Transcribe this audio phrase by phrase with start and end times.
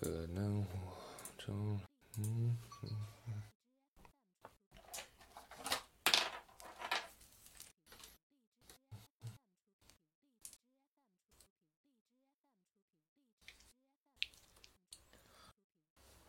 [0.00, 0.96] 可能我
[1.36, 1.78] 中，
[2.16, 2.88] 嗯嗯。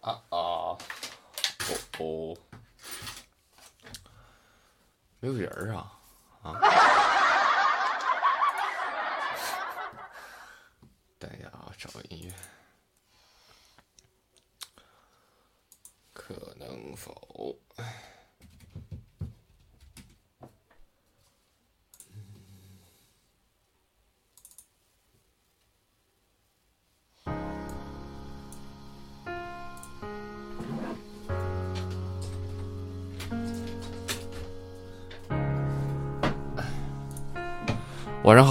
[0.01, 0.35] 啊啊！
[0.35, 0.77] 哦
[1.99, 2.37] 哦，
[5.21, 6.00] 没有人儿啊！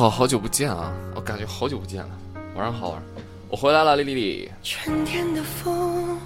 [0.00, 0.90] 好，好久不见啊！
[1.14, 2.18] 我感觉好久不见了。
[2.54, 2.98] 晚上好，
[3.50, 4.50] 我回来了，丽丽丽。
[4.62, 6.18] 春天的风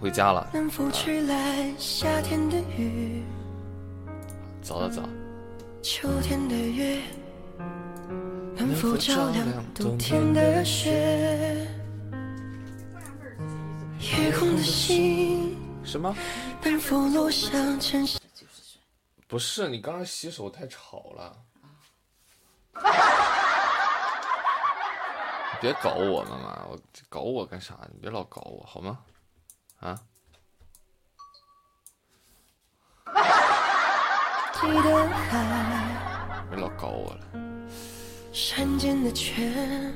[0.00, 3.22] 回家了，能否吹来夏天的雨？
[4.60, 5.00] 早了早。
[5.80, 7.00] 秋天的月
[8.56, 11.68] 能否照亮冬天的雪？
[14.00, 16.12] 夜空的星什么？
[16.64, 18.18] 能否落向城市？
[19.28, 21.32] 不是，你刚刚洗手太吵了。
[25.64, 27.74] 别搞我妈妈，我搞我干啥？
[27.90, 28.98] 你别老搞我好吗？
[29.80, 29.98] 啊？
[34.60, 37.20] 记得海，别老搞我了。
[38.30, 39.90] 山间的泉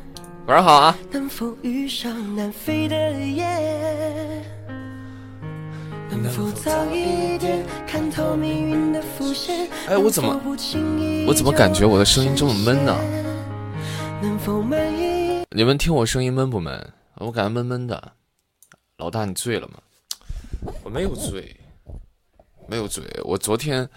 [0.46, 0.96] 晚上好啊！
[1.10, 4.42] 能否遇上南飞的雁？
[6.08, 9.68] 能否早一点看透命运的伏线？
[9.86, 10.40] 哎我怎么
[11.26, 12.96] 我怎么感觉我的声音这么闷呢？
[14.22, 15.07] 能否满意？
[15.58, 16.92] 你们听我声音闷不闷？
[17.14, 18.12] 我感觉闷闷的。
[18.98, 19.74] 老大，你醉了吗？
[20.84, 21.56] 我没有醉，
[22.68, 23.02] 没有醉。
[23.24, 23.90] 我昨天，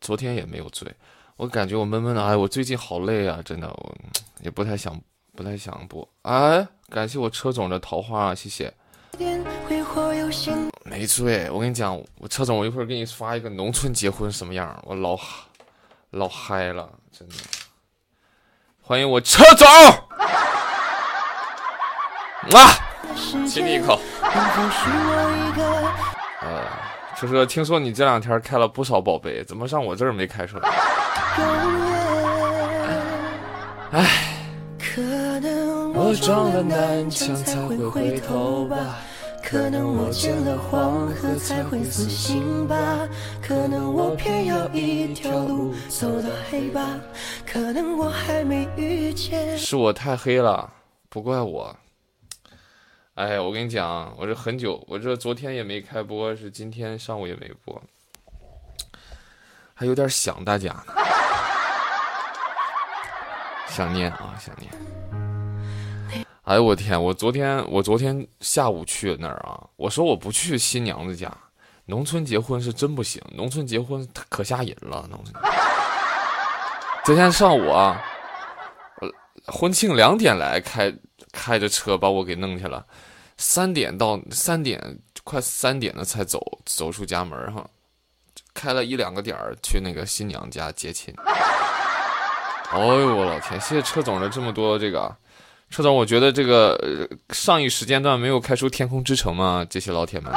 [0.00, 0.88] 昨天也没有醉。
[1.34, 2.22] 我感觉我闷闷的。
[2.22, 3.96] 哎，我最近好累啊，真的，我
[4.40, 4.96] 也不太想，
[5.34, 6.08] 不太想播。
[6.22, 8.72] 哎，感谢我车总的桃花，谢谢。
[10.84, 15.18] 没醉，我跟你讲，我车总，我一会儿给你发一个农村结婚什么样，我老
[16.10, 17.34] 老嗨了，真的。
[18.80, 19.66] 欢迎我车总，
[22.56, 22.74] 啊，
[23.46, 23.98] 亲你一口。
[26.42, 26.62] 呃，
[27.16, 30.68] 车车，听说你这两天开了不少宝贝，怎么上我这儿没开出来？
[31.38, 31.46] 永
[31.80, 31.90] 远？
[33.92, 34.08] 唉，
[34.78, 35.00] 可
[35.40, 38.76] 能我撞了南墙才会回头吧，
[39.44, 42.76] 可能我见了黄河才会死心吧，
[43.42, 46.82] 可能我偏要一条路走到黑吧，
[47.46, 49.58] 可能我还没遇见。
[49.58, 50.70] 是我太黑了，
[51.08, 51.74] 不怪我。
[53.14, 57.82] 哎，我跟你讲，我这很久，我这昨天也没开播，是今天上午也没播，
[59.74, 60.94] 还有点想大家呢，
[63.66, 64.70] 想念啊，想念。
[66.44, 67.00] 哎呦我天！
[67.00, 71.30] 我昨天我昨天下午去那儿啊，我说我不去新娘子家，
[71.84, 75.34] 农村结婚是真不行，农村结婚可吓人了，农村。
[77.04, 78.02] 昨天上午啊，
[79.46, 80.92] 婚庆两点来开
[81.32, 82.84] 开着车把我给弄去了，
[83.36, 87.64] 三点到三点快三点了才走走出家门哈，
[88.52, 91.14] 开了一两个点儿去那个新娘家接亲。
[92.72, 93.60] 哎呦我老天！
[93.60, 95.12] 谢谢车总的这么多这个，
[95.70, 99.66] 车总，我觉得这个、上一时间段没有开出天空之城吗？
[99.68, 100.32] 这些老铁们，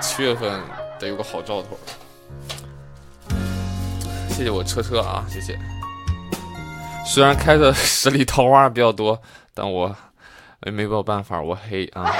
[0.00, 0.62] 七月份
[0.98, 1.78] 得有个好兆头。
[4.30, 5.58] 谢谢我车车啊，谢谢。
[7.04, 9.20] 虽然开的十里桃花比较多，
[9.52, 9.94] 但我
[10.62, 12.10] 也没有办法，我黑啊。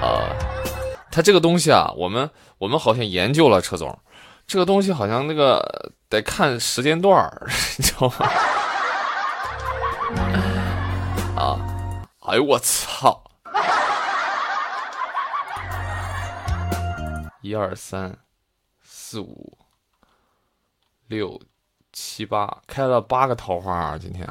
[0.00, 0.28] 呃，
[1.10, 2.28] 它这个东西啊，我们
[2.58, 3.96] 我们好像研究了，车总，
[4.46, 7.46] 这个东西好像那个得看时间段儿，
[7.78, 8.14] 你知道吗？
[11.38, 11.60] 啊，
[12.22, 13.22] 哎呦我操！
[17.42, 18.18] 一二三
[18.82, 19.56] 四五
[21.06, 21.40] 六
[21.98, 23.98] 七八，开了八个桃花啊！
[23.98, 24.28] 今天，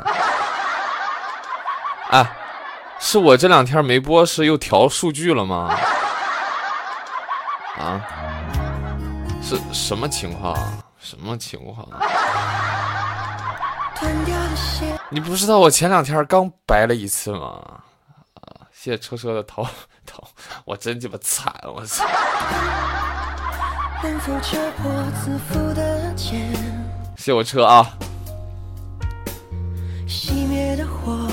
[2.12, 2.24] 哎，
[3.00, 5.76] 是我这两天没播，是又调数据了吗？
[7.80, 8.00] 啊？
[9.42, 10.56] 是什么情况？
[11.00, 11.88] 什么情况？
[15.10, 17.82] 你不知道我前两天刚白了一次吗？
[18.36, 19.68] 啊，谢谢车车的桃
[20.06, 20.24] 桃，
[20.66, 22.06] 我真鸡巴惨，我操！
[27.18, 27.98] 谢谢我车啊，
[30.08, 31.28] 熄灭的火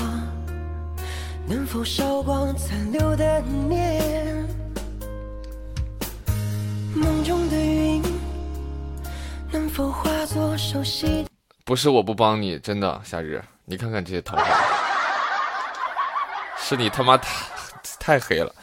[1.73, 4.47] 否烧光残留的念？
[6.93, 8.03] 梦中的云
[9.51, 11.25] 能否化作熟悉？
[11.65, 14.45] 不是我不帮你，真的，夏日，你看看这些桃花，
[16.57, 17.29] 是你他妈太
[17.99, 18.53] 太黑了。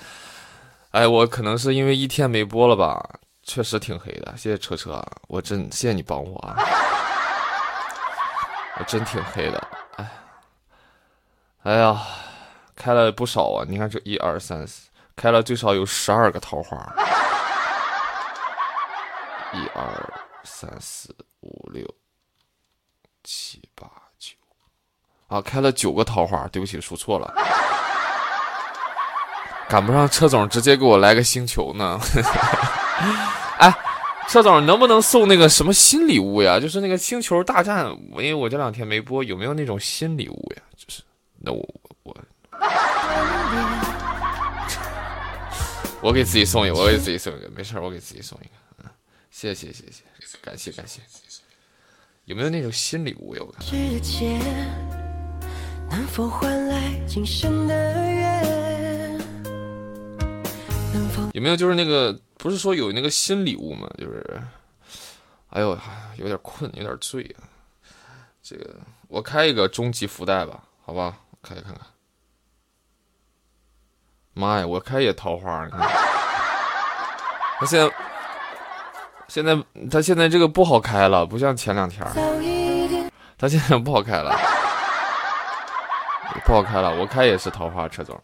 [0.92, 4.32] 哎，我可能是因为一天没播了吧，确实挺黑的。
[4.36, 6.56] 谢谢车车，我真谢谢你帮我啊，
[8.86, 9.68] 真挺黑的。
[9.96, 10.10] 哎，
[11.62, 12.00] 哎呀，
[12.74, 13.64] 开了不少啊！
[13.68, 16.76] 你看这一二三四，开了最少有十二个桃花。
[19.52, 20.12] 一二
[20.44, 21.84] 三四五六。
[23.22, 23.86] 七八
[24.18, 24.34] 九，
[25.28, 27.30] 啊，开了九个桃花，对不起，数错了，
[29.68, 32.00] 赶不上车总，直接给我来个星球呢。
[33.58, 33.70] 哎，
[34.30, 36.60] 车总能不能送那个什么新礼物呀？
[36.60, 40.62] 就是那个星球大战，因为我这两天没播，有没有那种新礼物呀？
[40.76, 41.02] 就是，
[41.38, 41.58] 那我
[42.04, 42.16] 我
[46.00, 48.50] 我给自己送一个，我给自己送一个，没事我给自己送一个，
[48.84, 48.90] 嗯，
[49.32, 50.04] 谢谢谢谢，
[50.40, 51.00] 感谢感谢。
[52.26, 53.42] 有没有那种新礼物呀？
[53.44, 53.66] 我看。
[61.32, 63.88] 有没有就是那个不是说有那个新礼物吗？
[63.98, 64.42] 就是，
[65.50, 65.78] 哎呦，
[66.16, 67.44] 有点困，有点醉啊。
[68.42, 68.76] 这个
[69.08, 71.80] 我开一个终极福袋吧，好吧，开看看。
[74.34, 75.80] 妈呀，我开也桃花，你看。
[77.58, 77.92] 他现在。
[79.28, 79.56] 现在
[79.88, 82.04] 他现在这个不好开了，不像前两天
[83.38, 84.36] 他现在不好开了，
[86.44, 86.94] 不好开了。
[86.98, 88.18] 我开也是桃花车总。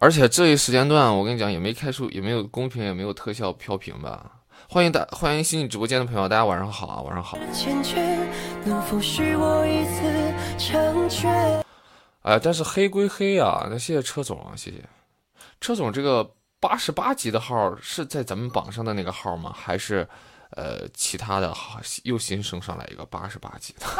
[0.00, 4.32] 而且这一时间段，我跟你讲，也没开出，也没有公屏，也没有特效飘屏吧。
[4.68, 7.38] 欢迎大欢迎新进直播间的朋友，大家晚上好啊，晚上好。
[12.22, 14.84] 哎，但是黑归黑啊，那谢谢车总啊，谢谢
[15.60, 15.90] 车总。
[15.90, 16.28] 这个
[16.60, 19.54] 八十八级的号是在咱们榜上的那个号吗？
[19.56, 20.06] 还是
[20.56, 23.86] 呃其他的号又新升上来一个八十八级的？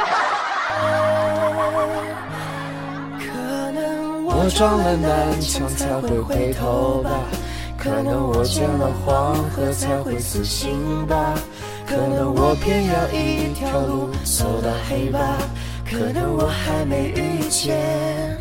[3.18, 7.10] 可能我撞了南墙才会回头吧。
[7.78, 11.32] 可能我见了黄河才会死心吧，
[11.86, 15.38] 可能我偏要一条路走到黑吧，
[15.88, 18.36] 可能我还没遇见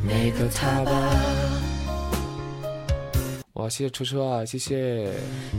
[0.00, 0.92] 那个他吧。
[3.56, 5.10] 哇，谢谢车车啊，谢谢。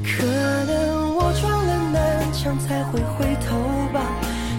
[0.04, 3.58] 可能我撞了南墙才会回头
[3.92, 4.06] 吧，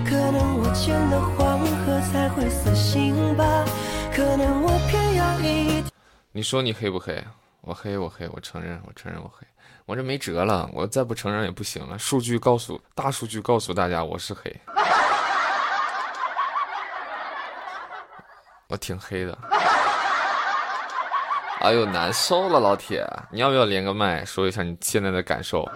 [0.05, 3.65] 可能我见了黄河才会死心吧，
[4.13, 5.85] 可能我偏要一。
[6.33, 7.25] 你说你黑不黑？
[7.61, 9.47] 我黑，我黑，我承认，我承认我黑，
[9.87, 11.97] 我这没辙了，我再不承认也不行了。
[11.97, 14.53] 数据告诉，大数据告诉大家，我是黑，
[18.69, 19.39] 我挺黑的。
[21.61, 25.65] 哎呦，难受了，老铁，你要不要连个麦，说一下你现在的感受？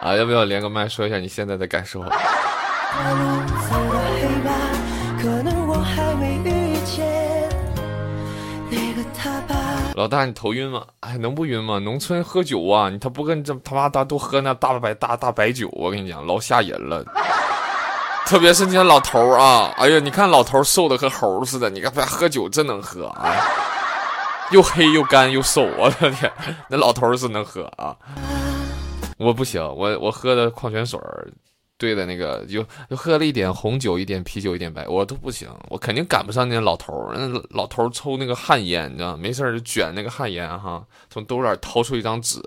[0.00, 2.04] 啊，要不要连个麦，说一下你现在的感受？
[9.94, 10.86] 老大，你头晕吗？
[11.00, 11.78] 哎，能不晕吗？
[11.78, 17.04] 农村喝酒啊，你他不跟这他妈大都喝那大白大大白酒，我跟你讲，老吓人了。
[18.26, 23.36] 特别是那些老头啊，哎呀，你看老头瘦的和猴似的，你看他喝酒真能喝啊，
[24.50, 26.32] 又黑又干又瘦，我的天，
[26.68, 27.94] 那老头是能喝啊，
[29.18, 31.28] 我不行，我我喝的矿泉水儿
[31.76, 37.14] 兑的那个就就喝了一点红酒，一点啤酒，一点白，我都不行，我肯定赶不上那老头儿。
[37.16, 42.38] 那老头儿抽那个旱烟，你知道没事就卷那个旱烟哈，从兜里掏出一张纸，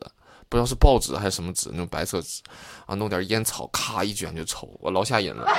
[0.47, 2.41] 不知道是报纸还是什么纸，那种白色纸，
[2.85, 5.47] 啊，弄点烟草，咔一卷就抽，我老吓人了。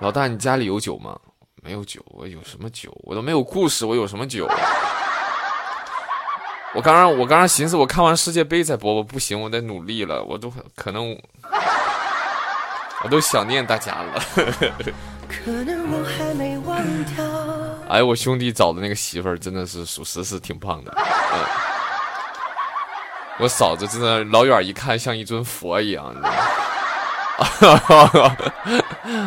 [0.00, 1.18] 老大，你家里有酒吗？
[1.62, 2.92] 没有酒，我有什么酒？
[3.04, 4.46] 我都没有故事，我有什么酒？
[6.74, 11.18] 我刚刚，我刚刚寻思，我看完世界杯再播，我不行，我得努力了，我都可能，
[13.02, 14.22] 我都想念大家了。
[17.88, 20.92] 哎，我兄弟找的那个媳妇儿真的是属实是挺胖的。
[23.38, 26.36] 我嫂子真的老远一看像一尊佛一样你知道吗。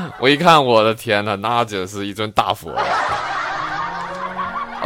[0.19, 2.71] 我一看，我的天呐，那真是一尊大佛。
[2.71, 2.83] 啊，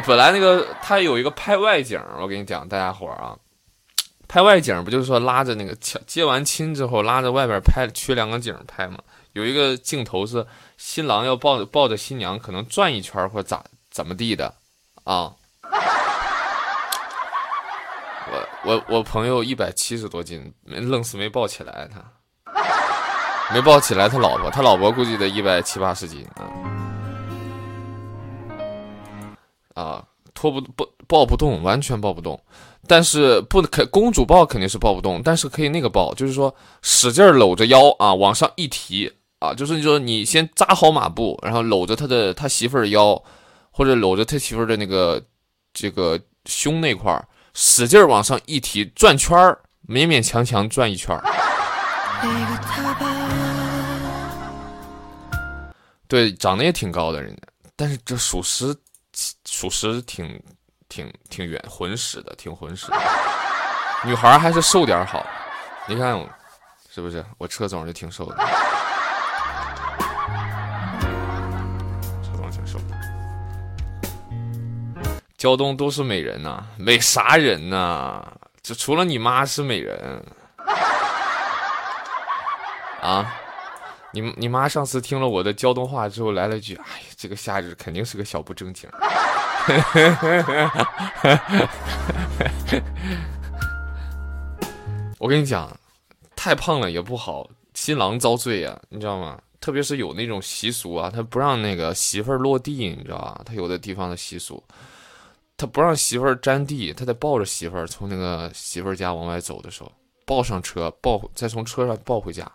[0.06, 3.38] 本来那个他有一个拍外景，我跟你讲，大家伙儿啊，
[4.28, 5.74] 拍外景不就是说拉着那个
[6.06, 8.98] 接完亲之后拉着外边拍缺两个景拍吗？
[9.32, 10.46] 有一个镜头是
[10.78, 14.54] 新郎要抱着抱着新娘，可能转一圈或咋怎么地的
[15.06, 15.32] 啊。
[18.66, 22.02] 我我朋友一百七十多斤，愣是没抱起来，他
[23.54, 26.26] 没抱起来他老婆，他老婆估计得一百七八十斤
[29.76, 32.42] 啊，啊，拖不不抱不动，完全抱不动。
[32.88, 43.22] 但是不可公主抱肯定是抱不动，但是可以那个抱，就是说使劲搂着腰啊，往上一提啊，就是说你先扎好马步，然后搂着他的他媳妇儿腰，
[43.72, 45.22] 或者搂着他媳妇儿的那个
[45.74, 47.28] 这个胸那块儿。
[47.54, 51.24] 使劲往上一提，转圈儿，勉勉强强转一圈儿。
[56.08, 57.42] 对，长得也挺高的人家，
[57.76, 58.76] 但是这属实，
[59.46, 60.42] 属实挺
[60.90, 62.98] 挺挺圆浑实的，挺浑实的。
[64.06, 65.26] 女孩还是瘦点好，
[65.88, 66.14] 你看，
[66.94, 67.26] 是不是？
[67.38, 68.38] 我车总是挺瘦的。
[75.44, 78.26] 胶东都是美人呐，美啥人呐？
[78.62, 80.26] 就除了你妈是美人
[83.04, 83.30] 啊！
[84.14, 88.90] 你你妈上次听了我的胶东话之后，来了句：“哎呀，这个夏日肯定是个小不正经。
[95.20, 95.70] ”我跟你讲，
[96.38, 99.38] 太胖了也不好，新郎遭罪呀，你知道吗？
[99.60, 103.42] 特别是有那种习俗啊，他不让那个媳妇儿落地，你知道吧？
[103.46, 104.64] 他有的地方的习俗。
[105.56, 109.92] 他不让媳妇儿沾地，他得抱着媳妇儿从那个媳妇儿家往外走的时候，
[110.26, 112.52] 抱上车，抱再从车上抱回家，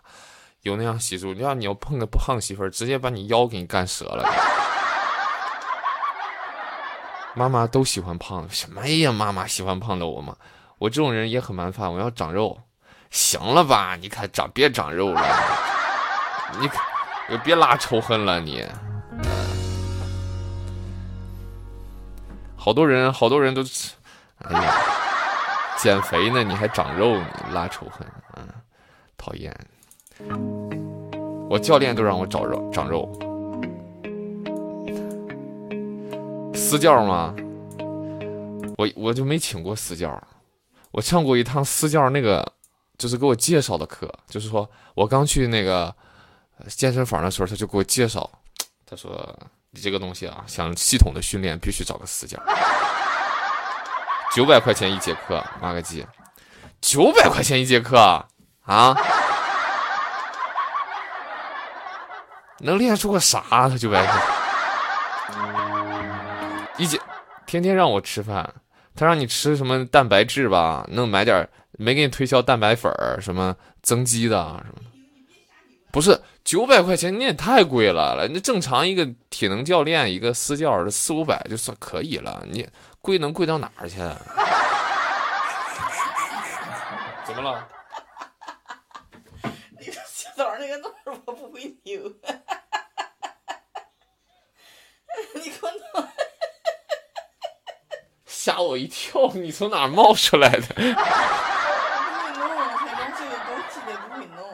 [0.61, 1.33] 有那样习俗。
[1.33, 4.23] 你要你要碰个胖媳妇儿，直接把你腰给你干折了。
[7.35, 9.11] 妈妈都喜欢胖，什么呀？
[9.11, 10.35] 妈妈喜欢胖的我吗？
[10.77, 12.59] 我这种人也很麻烦，我要长肉，
[13.11, 13.95] 行了吧？
[13.95, 15.21] 你看长别长肉了，
[16.59, 18.65] 你可别拉仇恨了你。
[22.61, 23.63] 好多人，好多人都，
[24.39, 24.73] 哎呀，
[25.77, 28.45] 减肥呢，你还长肉，呢拉仇恨，嗯，
[29.17, 29.55] 讨厌。
[31.49, 33.09] 我教练都让我长肉，长肉。
[36.53, 37.33] 私教吗？
[38.77, 40.21] 我我就没请过私教，
[40.91, 42.45] 我上过一趟私教，那个
[42.97, 45.95] 就是给我介绍的课，就是说我刚去那个
[46.67, 48.29] 健身房的时候，他就给我介绍，
[48.85, 49.33] 他说。
[49.71, 52.41] 你这个东西啊，想系统的训练，必须找个私教。
[54.33, 56.05] 九百块钱一节课，妈个鸡！
[56.81, 57.97] 九百块钱一节课
[58.63, 58.95] 啊？
[62.59, 63.41] 能练出个啥？
[63.49, 64.21] 他九百块
[66.77, 66.99] 一节，
[67.45, 68.51] 天天让我吃饭，
[68.95, 70.85] 他让你吃什么蛋白质吧？
[70.89, 74.81] 能买点没给你推销蛋白粉，什么增肌的什么？
[75.91, 78.27] 不是九百块钱，你也太贵了了。
[78.27, 82.43] 那正常一个体能教练，一个私教，这四五百就算可以了。
[82.49, 82.67] 你
[83.01, 83.97] 贵能贵到哪儿去？
[87.23, 87.69] 怎么了？
[89.79, 92.01] 你洗澡那个弄我不会扭。
[95.35, 96.07] 你给我弄。
[98.25, 99.31] 吓我一跳！
[99.35, 100.65] 你从哪冒出来的？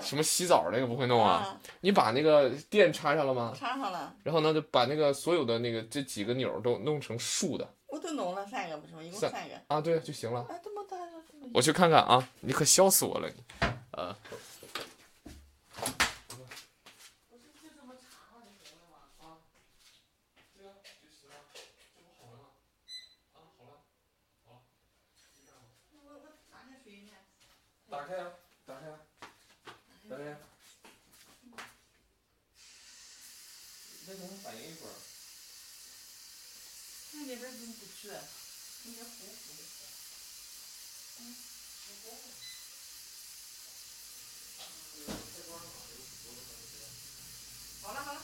[0.05, 1.59] 什么洗澡那个不会弄啊？
[1.81, 3.53] 你把那个电插上了吗？
[3.57, 4.15] 插上了。
[4.23, 7.67] 然后呢，就把那个所有的那个这几个钮都弄成竖的。
[7.87, 9.01] 我都弄了三个，不是吗？
[9.01, 9.61] 一共三个。
[9.67, 10.41] 啊，对，就行了。
[10.41, 10.95] 啊，这么大。
[11.53, 12.29] 我去看看啊！
[12.41, 13.35] 你可笑死我了，你，
[13.91, 14.15] 呃。
[27.87, 28.27] 打开啊！
[34.43, 34.91] 反应一会儿。
[37.13, 38.09] 那边怎么不去？
[38.85, 39.09] 那边糊
[39.45, 39.61] 糊的。
[41.19, 41.21] 嗯，
[47.83, 48.19] 好了好了。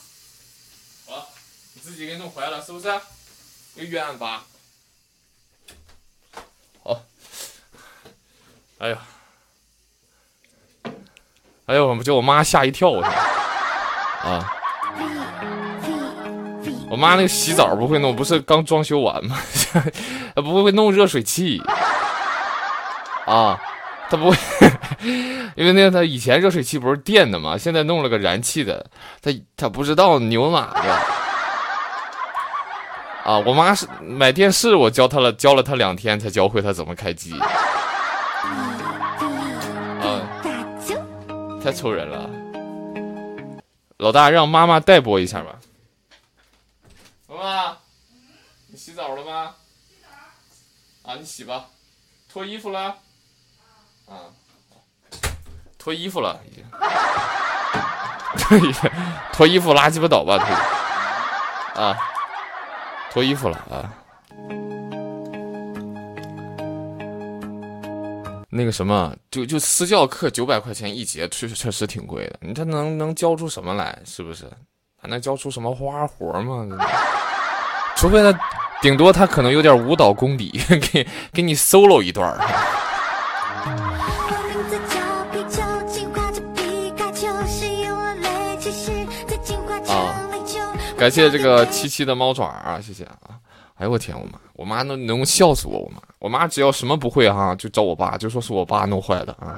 [1.07, 1.27] 好了，
[1.73, 2.87] 你自己给弄坏了是不是？
[3.75, 4.45] 有冤吧？
[6.83, 7.03] 好。
[8.79, 9.07] 哎呀。
[11.67, 14.57] 哎呦，我叫我妈吓一跳，我啊。
[16.89, 19.41] 我妈那个洗澡不会弄，不是刚装修完吗？
[20.35, 21.61] 他不会弄热水器
[23.25, 23.59] 啊，
[24.09, 24.37] 他不会，
[25.55, 28.89] 因为那个他以前热水器不是电的嘛，现在弄了个燃气的，
[29.21, 30.79] 他他不知道牛哪个
[33.23, 33.37] 啊？
[33.45, 37.39] 我妈是买电视，我教他了，教了他两天才教会他怎么开机。
[40.01, 40.21] 啊，
[41.63, 42.29] 太愁人了，
[43.97, 45.55] 老大让妈妈代播一下吧。
[47.27, 47.77] 妈妈，
[48.67, 49.53] 你洗澡了吗？
[51.11, 51.65] 啊，你洗吧。
[52.31, 52.95] 脱衣服了？
[54.07, 54.31] 啊
[55.77, 56.63] 脱衣服了，已经。
[58.37, 58.87] 脱衣服，
[59.33, 61.83] 脱衣服拉鸡巴倒吧，脱。
[61.83, 61.97] 啊，
[63.11, 63.91] 脱衣服了啊。
[68.49, 72.39] 那个什么，就就私教课九百块钱一节，确实确实挺贵的。
[72.39, 73.99] 你这能能教出什么来？
[74.05, 74.49] 是不是？
[75.01, 76.65] 还能教出什么花活吗？
[77.97, 78.39] 除非他，
[78.81, 80.59] 顶多他可能有点舞蹈功底，
[80.91, 82.39] 给给你 solo 一段儿。
[83.63, 84.99] 我名字叫
[85.31, 88.91] 皮球，进化着皮卡丘，使用了雷骑士，
[89.27, 90.59] 再进化成雷球。
[90.97, 93.37] 感谢这个七七的猫爪啊，谢谢啊！
[93.75, 99.53] 哎呦我天，我妈，我妈能能笑死我，我妈，我妈只要什么不会哈，就找我爸，就说是我爸弄坏的啊，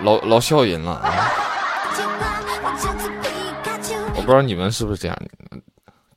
[0.00, 1.30] 老老笑人了啊！
[4.14, 5.16] 我不知道你们是不是这样，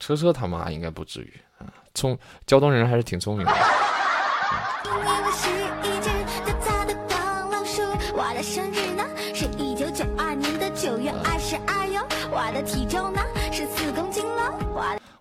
[0.09, 3.53] 车车他妈应该不至于啊，聪胶东人还是挺聪明的。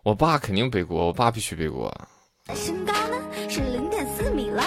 [0.03, 1.95] 我，爸肯定背锅，我爸必须背锅。
[2.55, 4.63] 身高呢是零点四米喽。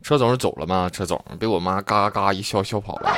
[0.00, 0.88] 车总是走了吗？
[0.90, 3.14] 车总被我妈嘎嘎一笑笑跑了。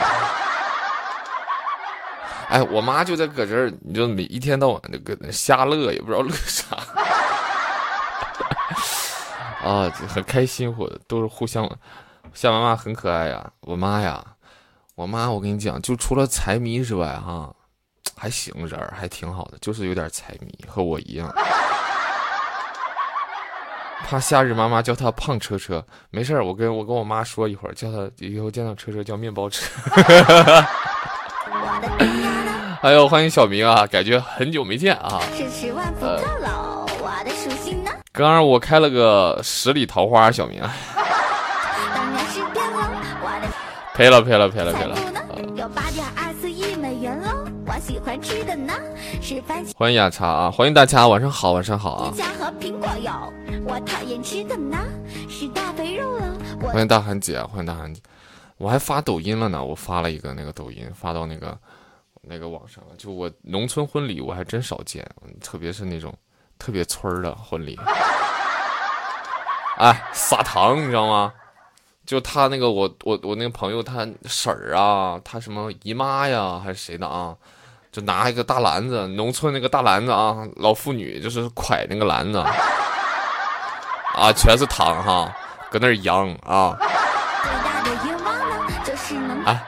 [2.49, 6.76] 哎，我妈就在搁这儿，你就每一天到晚的搁那瞎乐，也不知道乐啥。
[9.62, 11.69] 啊，很开心，或都是互相。
[12.33, 14.25] 夏妈妈很可爱呀，我妈呀，
[14.95, 17.55] 我妈，我跟你讲，就除了财迷之外，哈，
[18.17, 21.31] 还行，人儿还挺好的，就是有点财迷，和我一样。
[24.05, 29.67] 怕夏日妈妈叫他胖车车，没事儿，我跟我跟我妈说一会儿，叫他以后见到车车叫面包车。
[32.80, 35.20] 哎呦，欢迎小明啊，感觉很久没见啊。
[35.37, 42.90] 是十万我的属性呢刚刚我开了个十里桃花，小明当然是变了，
[43.22, 43.48] 我的
[43.94, 44.96] 赔了赔了赔了赔了。
[45.57, 48.72] 有八点二四亿美元喽，我喜欢吃的呢
[49.20, 52.12] 是番茄欢迎雅茶啊，欢迎大家，晚上好，晚上好啊。
[52.16, 53.33] 酱和苹果哟，
[53.64, 54.78] 我讨厌吃的呢
[55.28, 56.24] 是大肥肉喽，
[56.62, 58.00] 欢迎大韩姐，欢迎大韩姐，
[58.59, 61.57] 我还发抖音了呢，我发了一个那个抖音，发到那个
[62.21, 62.90] 那个网上了。
[62.99, 65.09] 就我农村婚礼，我还真少见，
[65.40, 66.12] 特别是那种
[66.59, 67.79] 特别村儿的婚礼。
[69.79, 71.33] 哎，撒糖，你知道吗？
[72.05, 77.37] 就他那个我我我那个朋友他婶儿啊，他什么姨妈呀，还是谁的啊？
[77.92, 82.38] 就拿一个大篮子，农村那个大篮子啊，老妇女就是蒯那个篮子，
[84.14, 85.33] 啊，全是糖哈，
[85.71, 86.77] 搁那儿扬啊。
[89.48, 89.62] 哎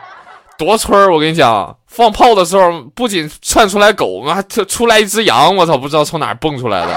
[0.59, 1.11] 多村儿！
[1.11, 6.95] 我跟你讲，放炮的时候不仅窜出来狗，妈这出来一只羊，我操，不知道从哪儿蹦出来的。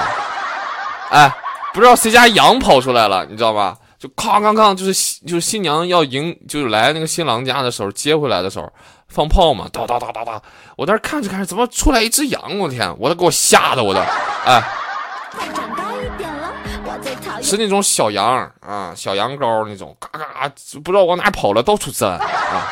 [1.09, 1.33] 哎，
[1.73, 3.77] 不知道谁家羊跑出来了，你知道吧？
[3.97, 8.69] 就哐哐哐，就是就是新娘要迎，就是来那个新郎家的时候，接回来的时候
[9.07, 10.41] 放炮嘛，哒哒哒哒哒。
[10.75, 12.59] 我在那看着看着，怎么出来一只羊？
[12.59, 14.01] 我天，我都给我吓得我都，
[14.45, 14.61] 哎，
[17.55, 20.51] 是那种小羊啊，小羊羔那种，嘎嘎，
[20.83, 22.67] 不知道往哪跑了，到处钻啊。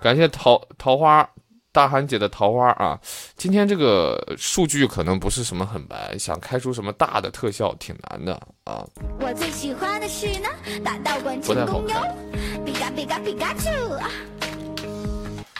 [0.00, 1.28] 感谢桃桃花
[1.72, 2.98] 大韩姐的桃花啊！
[3.36, 8.32] 今天这个数据可能不是什么很白，想开出什么大的特效挺难的
[8.64, 8.82] 啊。
[9.20, 10.48] 我最喜欢的是呢，
[10.82, 12.00] 打道馆不太好成功哟，
[12.64, 13.70] 皮卡皮卡皮卡丘。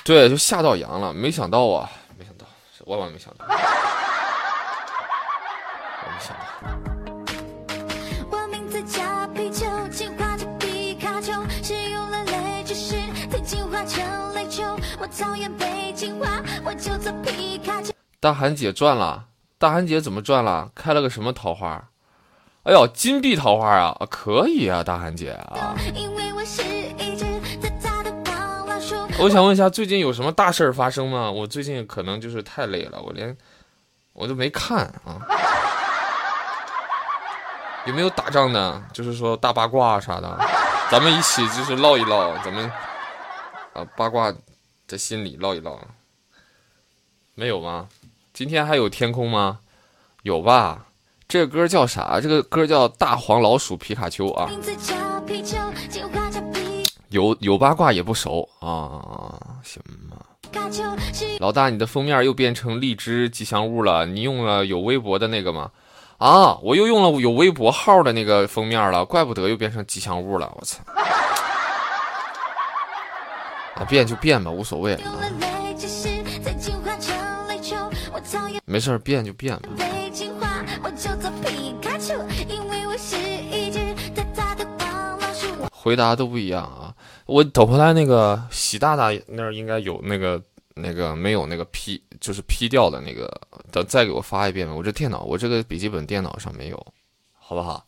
[0.05, 2.47] 对，就吓到羊了，没想到啊，没想到，
[2.87, 3.45] 万万没想到，
[8.31, 14.63] 我名字叫皮球，进化成皮卡丘，使用了雷之进化成雷球。
[15.01, 17.93] 我讨厌被进化，我就做皮卡丘。
[18.21, 19.27] 大韩姐赚了，
[19.59, 20.71] 大韩姐怎么赚了？
[20.75, 21.89] 开了个什么桃花？
[22.65, 25.75] 哎呦，金币桃花啊，啊可以啊，大韩姐啊。
[25.95, 26.63] 因为我是
[26.99, 27.25] 一只。
[29.19, 31.31] 我想问一下，最近有什么大事儿发生吗？
[31.31, 33.37] 我最近可能就是太累了，我连
[34.15, 35.21] 我都没看啊。
[37.87, 38.83] 有没有打仗的？
[38.93, 40.39] 就是说大八卦啥的，
[40.91, 42.71] 咱们一起就是唠一唠，咱们
[43.73, 44.33] 啊八卦
[44.87, 45.79] 在心里唠一唠。
[47.35, 47.89] 没有吗？
[48.35, 49.61] 今天还有天空吗？
[50.23, 50.87] 有吧？
[51.27, 52.21] 这个歌叫啥？
[52.21, 54.51] 这个歌叫《大黄老鼠皮卡丘》啊。
[57.09, 60.27] 有有八卦也不熟啊，行吧。
[61.39, 65.71] 老大，你的封面又变成荔枝吉祥物了，你用了有微博的那个吗？
[66.21, 70.79] 啊，我又用了有微博号的那个封面了，怪不得又变成吉祥物了，我操！
[73.75, 75.01] 啊，变就变吧，无所谓了
[78.67, 79.71] 没事儿变就变吧。
[85.73, 86.93] 回答都不一样啊！
[87.25, 90.39] 我等回来那个习大大那儿应该有那个
[90.81, 93.31] 那个没有那个 P 就是 P 掉的那个，
[93.71, 94.75] 等再给我发一遍吧。
[94.75, 96.87] 我这电脑我这个笔记本电脑上没有，
[97.39, 97.85] 好不好？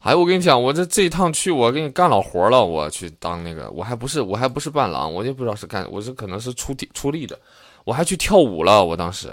[0.00, 7.38] 哎，我跟你讲，我这这一趟去，我给你干老活了，我去当那个，我还不是我还不是伴郎，我也不知道是干，我是可能是出力出力的，
[7.84, 9.28] 我还去跳舞了，我当时。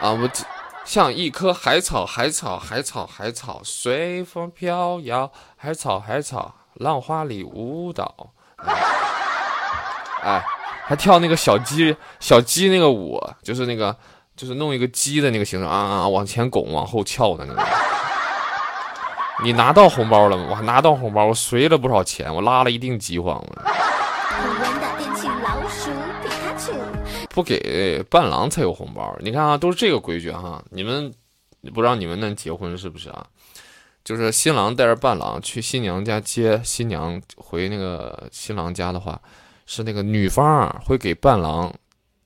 [0.00, 0.42] 啊，我这
[0.86, 8.32] 像一棵海草，海草，海草，海草，随风飘摇，海草，海草，浪花里舞蹈。
[10.22, 10.44] 哎，
[10.84, 13.96] 还跳那个小鸡，小鸡那个舞，就是那个，
[14.36, 17.62] 就是弄一个鸡的那个形状啊啊，往前拱，往后翘的那个。
[19.42, 20.48] 你拿到红包了吗？
[20.50, 23.42] 我还拿到红包，我随了不少钱，我拉了一定饥荒。
[23.42, 25.90] 不闻的电器老鼠
[26.22, 26.74] 皮卡丘，
[27.30, 29.16] 不给伴郎才有红包。
[29.20, 30.62] 你看啊，都是这个规矩哈。
[30.70, 31.10] 你们
[31.74, 33.24] 不知道你们那结婚是不是啊？
[34.10, 39.16] 就是新郎带着伴郎去新娘家接新娘回那个新郎家的话，
[39.66, 41.72] 是那个女方会给伴郎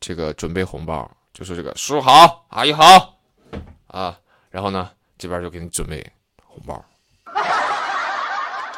[0.01, 3.18] 这个准备红包，就是这个叔叔好，阿姨好
[3.88, 4.16] 啊，
[4.49, 6.03] 然后呢这边就给你准备
[6.42, 6.83] 红包。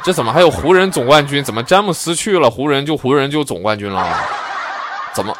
[0.02, 1.44] 这怎么还有湖人总冠军？
[1.44, 4.04] 怎么詹姆斯去了湖人就湖人就总冠军了？
[5.14, 5.32] 怎么？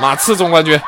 [0.00, 0.80] 马刺总冠军？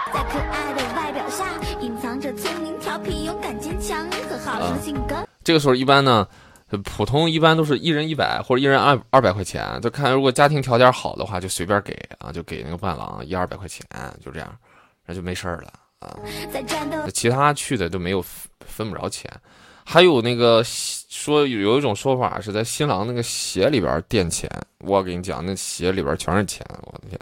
[5.46, 6.26] 这个时候一般呢，
[6.82, 13.86] 普通一般都是一人一百或者一人二二百块钱，就看如果家庭条件好的话就随便给啊，就给那个伴郎一二百块钱，
[14.20, 14.56] 就这样，
[15.06, 16.18] 那就没事儿了啊。
[17.14, 19.30] 其他去的都没有分分不着钱，
[19.84, 27.20] 还有那个说有一种说法是在新郎那个鞋里边垫钱，我跟你讲，那鞋里边全是钱，我的天！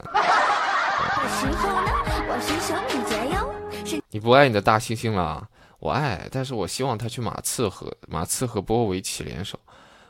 [4.08, 5.46] 你不爱你的大猩猩了，
[5.84, 9.60] 我爱，但是我希望他去马刺和马刺和波维奇联手。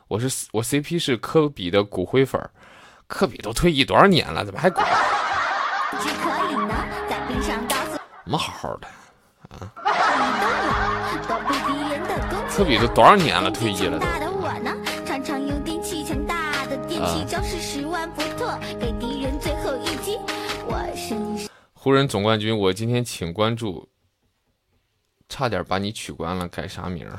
[0.07, 2.49] 我是我 CP 是科比的骨灰粉儿，
[3.07, 4.81] 科比都退役多少年了，怎么还滚？
[5.99, 6.73] 只可以呢，
[7.09, 8.87] 在冰上告诉我们好好的，
[9.51, 9.57] 你
[10.39, 10.71] 都有，
[11.27, 12.55] 躲避敌人的攻击。
[12.55, 13.99] 科比都多少年了，退役了
[21.73, 23.89] 湖人总冠军，我今天请关注，
[25.29, 27.07] 差点把你取关了，改啥名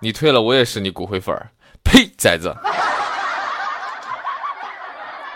[0.00, 1.50] 你退了，我也是你骨灰粉儿。
[1.84, 2.54] 呸，崽子！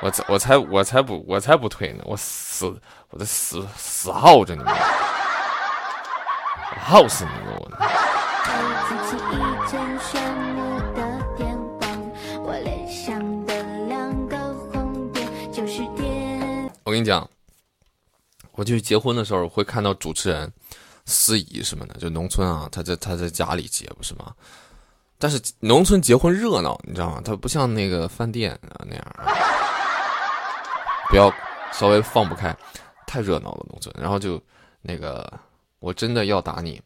[0.00, 2.02] 我才我才我才不我才不退呢！
[2.04, 4.72] 我死我得死死耗着你们！
[4.72, 4.78] 我
[6.80, 7.56] 耗死你们！
[7.58, 7.68] 我
[9.08, 9.18] 自己一
[9.70, 11.02] 阵炫目的
[11.36, 11.90] 电光，
[12.44, 13.54] 我脸上的
[13.88, 14.36] 两个
[14.70, 16.70] 红点就是电。
[16.84, 17.28] 我跟你讲，
[18.56, 20.52] 我去结婚的时候会看到主持人、
[21.04, 24.34] 司仪什么的，就农村啊，他在他在家里结不是吗？
[25.18, 27.22] 但是农村结婚热闹，你知道吗？
[27.24, 29.04] 他不像那个饭店啊那样，
[31.08, 31.32] 不要
[31.72, 32.54] 稍微放不开，
[33.06, 33.94] 太热闹了农村。
[33.98, 34.38] 然后就
[34.82, 35.32] 那个，
[35.78, 36.82] 我真的要打你，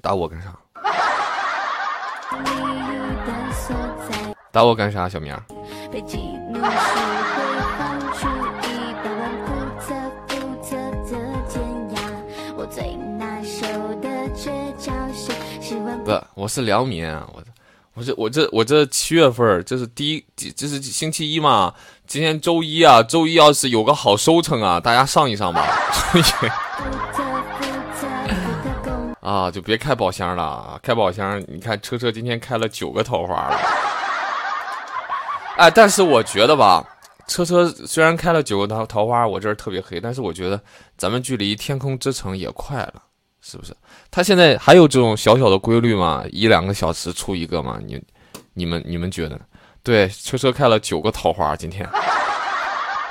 [0.00, 0.56] 打我干啥？
[4.50, 5.36] 打我干啥，小明
[16.04, 17.26] 不，我是良民啊！
[17.32, 17.42] 我
[17.94, 20.22] 我这我这我这七月份儿这是第一，
[20.54, 21.72] 这是星期一嘛？
[22.06, 25.66] 今天周一啊，周一要是有个好收成啊，大家上一上吧。
[29.22, 33.58] 啊，就别开宝箱了，开宝箱，你看车车今天开了九个桃花了。
[35.56, 36.86] 哎，但是我觉得吧，
[37.26, 40.60] 车车虽然开了九个桃桃花，我这儿特别黑，但是我觉得
[40.98, 43.03] 咱们距离天空之城也快了，
[43.46, 43.76] 是不是？
[44.10, 46.24] 他现在还有这种小小的规律吗？
[46.30, 47.78] 一两个小时出一个吗？
[47.84, 48.02] 你、
[48.54, 49.38] 你们、你们觉得？
[49.82, 51.86] 对，车车开了九个桃花，今天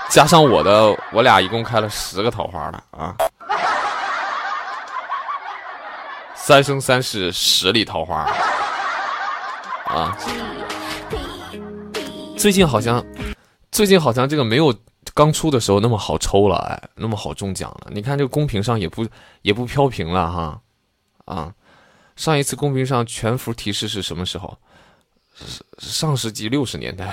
[0.10, 3.16] 加上我的，我俩一共开了十个桃花了啊！
[6.34, 8.28] 三生三世十里桃花
[9.86, 10.18] 啊！
[12.36, 13.06] 最近好像，
[13.72, 14.74] 最近好像这个没有
[15.14, 17.88] 刚出的时候那么好抽了，哎，那么好中奖了。
[17.92, 19.06] 你看这个公屏上也不
[19.42, 20.62] 也不飘屏了哈，
[21.26, 21.54] 啊，
[22.16, 24.58] 上一次公屏上全幅提示是什么时候？
[25.36, 27.12] 是上世纪六十年代。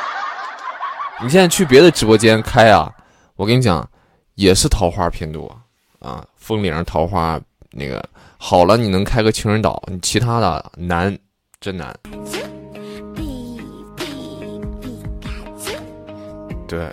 [1.22, 2.92] 你现在去别的直播间开啊，
[3.36, 3.88] 我跟你讲，
[4.34, 5.54] 也是桃花偏多
[5.98, 11.18] 啊，风铃桃花那个好了，你能开个情人岛，你其他的难，
[11.60, 11.94] 真难。
[16.68, 16.90] 对，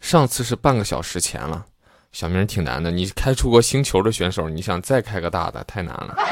[0.00, 1.62] 上次是半个小时前了，
[2.10, 6.16] 小明挺难的，你开出过星球的选手，你想再开个大的，太难了。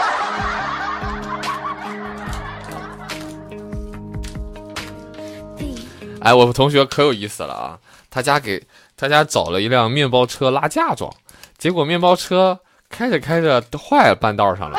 [6.22, 7.78] 哎，我同学可有意思了啊！
[8.10, 11.12] 他家给他家找了一辆面包车拉嫁妆，
[11.58, 14.78] 结果面包车开着开着坏了，半道上了。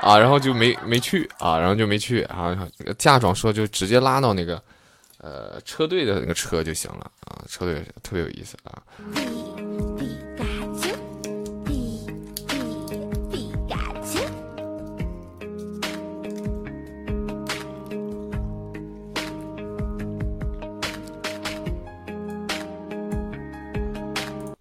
[0.00, 2.56] 啊，然后就没没去啊，然后就没去啊。
[2.96, 4.62] 嫁妆说就直接拉到那个。
[5.18, 8.82] 呃，车队的那个车就行了啊，车队特别有意思啊。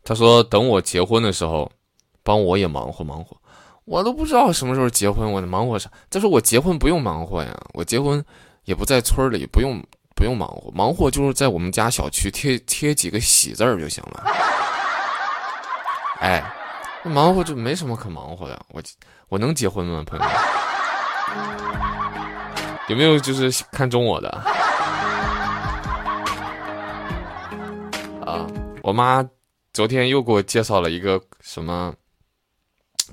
[0.07, 1.69] 他说等我结婚的时候，
[2.21, 3.35] 帮我也忙活忙活。
[3.85, 5.91] 我都不知道什么时候结婚，我忙活啥？
[6.09, 8.23] 再说我结婚不用忙活呀，我结婚
[8.65, 9.83] 也不在村里，不用。
[10.15, 14.23] 不用忙活，忙活就是在我们家小区贴贴几个喜字儿就行了。
[16.19, 16.41] 哎，
[17.03, 18.59] 忙活就没什么可忙活的。
[18.69, 18.81] 我
[19.27, 20.25] 我能结婚吗，朋友？
[22.87, 24.29] 有没有就是看中我的？
[28.25, 28.47] 啊，
[28.81, 29.23] 我妈
[29.73, 31.93] 昨天又给我介绍了一个什么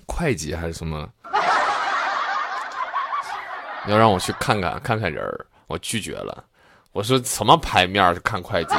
[0.07, 1.09] 会计还是什么，
[3.89, 6.45] 要让我去看看看看人儿，我拒绝了。
[6.93, 8.75] 我说什么牌面看会计？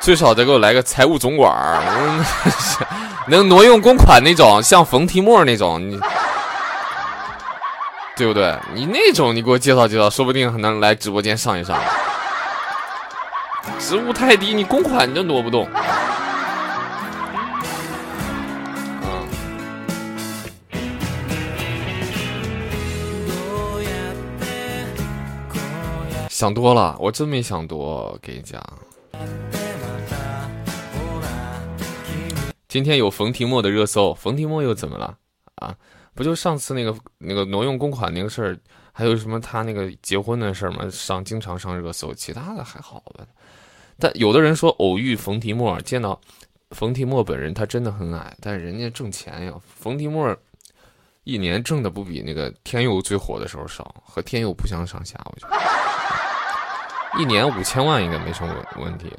[0.00, 1.82] 最少得给我来个财务总管儿，
[3.26, 5.98] 能挪用公款那种，像冯提莫那种，你
[8.16, 8.56] 对不对？
[8.72, 11.76] 你那种你给我介绍介绍，说不定还能来直播间上一上。
[13.80, 15.68] 职务太低，你公款你都挪不动。
[26.44, 28.18] 想多了，我真没想多。
[28.20, 28.62] 给你讲，
[32.68, 35.16] 今天有冯提莫的热搜，冯提莫又怎么了
[35.54, 35.74] 啊？
[36.12, 38.58] 不就上次那个那个挪用公款那个事儿，
[38.92, 40.86] 还有什么他那个结婚的事儿吗？
[40.90, 43.24] 上经常上热搜，其他的还好吧。
[43.98, 46.20] 但有的人说偶遇冯提莫，见到
[46.72, 49.54] 冯提莫本人，他真的很矮，但人家挣钱呀。
[49.64, 50.36] 冯提莫
[51.22, 55.54] 一年挣的不比那个天佑最火的时候少，和天佑不相上下，我觉得。
[57.18, 59.12] 一年五千万应该没什么问题。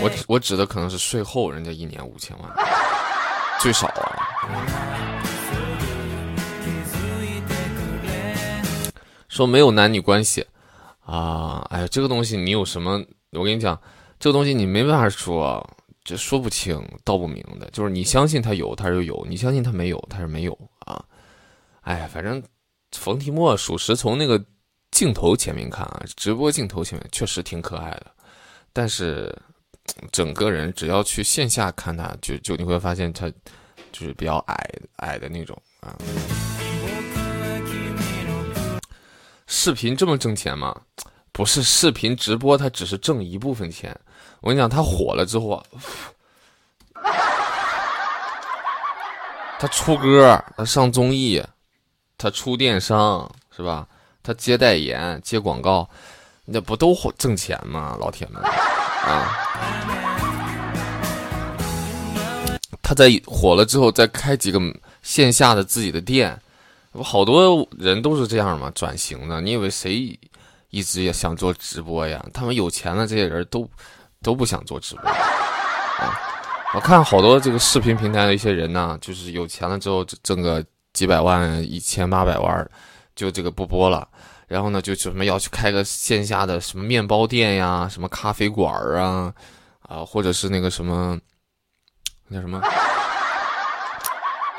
[0.00, 2.48] 我我指的可能是税后，人家一年五千万，
[3.60, 4.22] 最少啊。
[9.28, 10.46] 说没有男女关系
[11.04, 13.04] 啊，哎呀，这个东西你有什么？
[13.32, 13.76] 我跟你讲，
[14.20, 15.66] 这个东西你没办法说，
[16.04, 17.68] 这说不清道不明的。
[17.72, 20.56] 就是你相信他有，他就有；你相信他没有，他是没有。
[21.84, 22.42] 哎呀，反正
[22.92, 24.42] 冯提莫属实从那个
[24.90, 28.06] 镜头前面看啊，直播镜头前面确实挺可爱的，
[28.72, 29.34] 但是
[30.10, 33.28] 整个人只要去线下看他，就就你会发现他
[33.92, 34.56] 就是比较矮
[34.96, 35.94] 矮的那种啊。
[39.46, 40.74] 视频这么挣钱吗？
[41.32, 43.94] 不是，视频直播他只是挣一部分钱。
[44.40, 45.62] 我跟你讲，他火了之后啊，
[49.58, 51.42] 他出歌，他上综艺。
[52.24, 53.86] 他出电商是吧？
[54.22, 55.86] 他接代言、接广告，
[56.46, 57.98] 那不都挣钱吗？
[58.00, 59.28] 老铁们啊！
[62.80, 64.58] 他在火了之后，再开几个
[65.02, 66.40] 线下的自己的店，
[66.92, 69.42] 不好多人都是这样嘛，转型的。
[69.42, 70.18] 你以为谁
[70.70, 72.24] 一直也想做直播呀？
[72.32, 73.68] 他们有钱的这些人都
[74.22, 76.18] 都不想做直播啊！
[76.74, 80.64] 我看好多这个视频平台的一些人呢，就是有钱了之后挣个。
[80.94, 82.66] 几百万、一千八百万，
[83.14, 84.08] 就这个不播了。
[84.46, 89.32] 然后呢，就什么要去开个线下的什么面包店呀、什么咖啡馆啊，
[89.88, 91.18] 啊，或者是那个什么，
[92.28, 92.60] 那叫什么，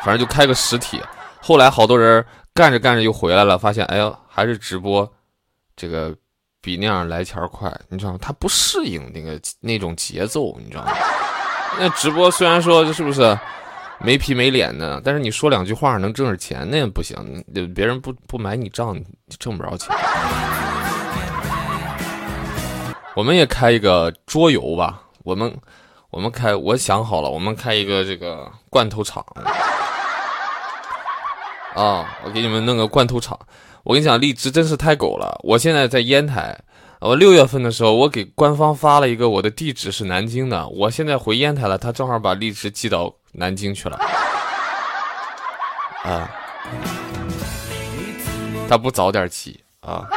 [0.03, 1.01] 反正就开个实体。
[1.39, 5.09] 后来好多人干着干着又回来了，发现哎呀，还是直播
[5.75, 6.13] 这个
[6.61, 7.71] 比那样来钱快。
[7.87, 8.19] 你知道吗？
[8.21, 10.91] 他不适应那个那种节奏，你知道吗？
[11.77, 13.37] 那直播虽然说是不是？
[13.99, 17.43] 没皮没脸的，但是你说两句话能挣点钱，那也不行。
[17.73, 19.05] 别人不不买你账，你
[19.39, 19.95] 挣不着钱。
[23.15, 25.51] 我们也开一个桌游吧，我们
[26.09, 29.25] 我们开，我想好了，我们开一个这个罐头厂。
[31.73, 33.39] 啊，我给你们弄个罐头厂。
[33.83, 35.39] 我跟你讲，荔枝真是太狗了。
[35.43, 36.57] 我现在在烟台，
[37.05, 43.13] 我六月份的时候，我给官方发了一个我的地址是南京的，我现在回烟台了，他正好把荔枝寄到。
[43.37, 43.99] 南京去了，
[46.05, 46.31] 啊，
[48.69, 50.07] 他不早点寄啊。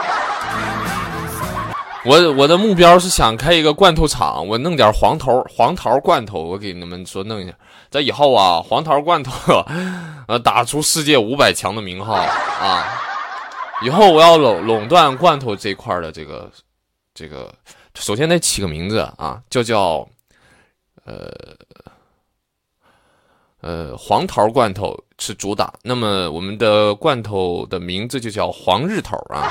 [2.04, 7.52] 我我的目标是想开一个罐头厂，我弄点黄桃黄桃罐头，我给你们说弄一下。
[7.90, 9.32] 在以后啊，黄桃罐头，
[10.28, 12.84] 呃，打出世界五百强的名号啊！
[13.82, 16.48] 以后我要垄垄断罐头这块的这个
[17.18, 17.52] 这个，
[17.96, 20.08] 首先得起个名字啊，就叫
[21.04, 21.28] 呃
[23.60, 29.50] 呃黄桃罐头是主打，那么我们的罐头的名字就叫黄日头啊。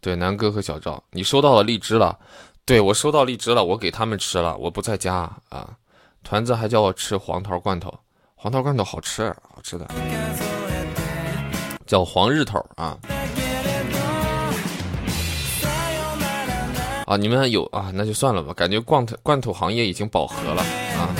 [0.00, 2.18] 对，南哥和小赵，你收到了荔枝了？
[2.64, 5.76] 对我收到荔枝了，我给他们吃了，我不在家啊。
[6.24, 7.96] 团子还叫我吃黄桃罐头，
[8.34, 9.86] 黄桃罐头好吃，好吃的，
[11.86, 12.98] 叫黄日头啊。
[17.06, 17.90] 啊，你们有啊？
[17.92, 20.62] 那就算了吧，感觉罐头罐头行业已经饱和了
[20.96, 21.12] 啊，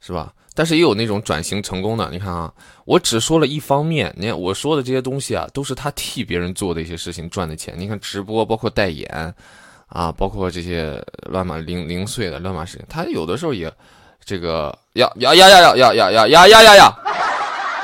[0.00, 0.32] 是吧？
[0.54, 2.52] 但是也有那种转型成功的，你看啊，
[2.84, 7.74] 我只说了一方面，你看我说的这些东西啊，都是他替别人做的一些事情赚的钱。
[7.76, 9.34] 你看直播，包括代言，
[9.88, 13.72] 啊，包括这些乱码零零碎的乱码事情，他有的时候也，
[14.24, 16.98] 这个呀呀呀呀呀呀呀呀呀呀呀呀，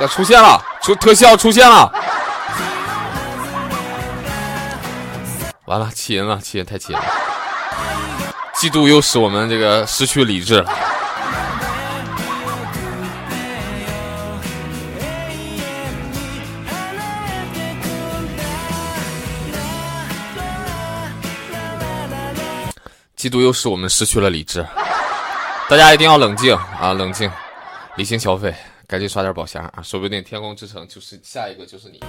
[0.01, 1.93] 要出现了，出特效出现了，
[5.73, 7.09] 完了，气人了，气人太气人了，
[8.55, 10.71] 嫉妒又使我们这个失去理智了。
[23.17, 24.67] 嫉妒又使我们失去了理智，
[25.71, 27.31] 大家一定要冷静啊，冷静，
[27.97, 28.55] 理性消费，
[28.87, 32.01] 赶紧刷点宝箱啊，说不定天空之城就是下一个就是你。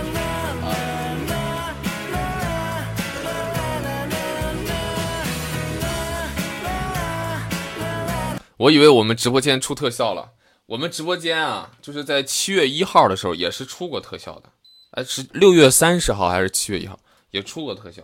[8.64, 10.32] 我以为我们直播间出特效了，
[10.68, 14.44] 我们直播间啊，就是在七月一号的时候也是出过特效的，
[14.92, 16.98] 哎，是六月三十号还是七月一号
[17.32, 18.02] 也出过特效。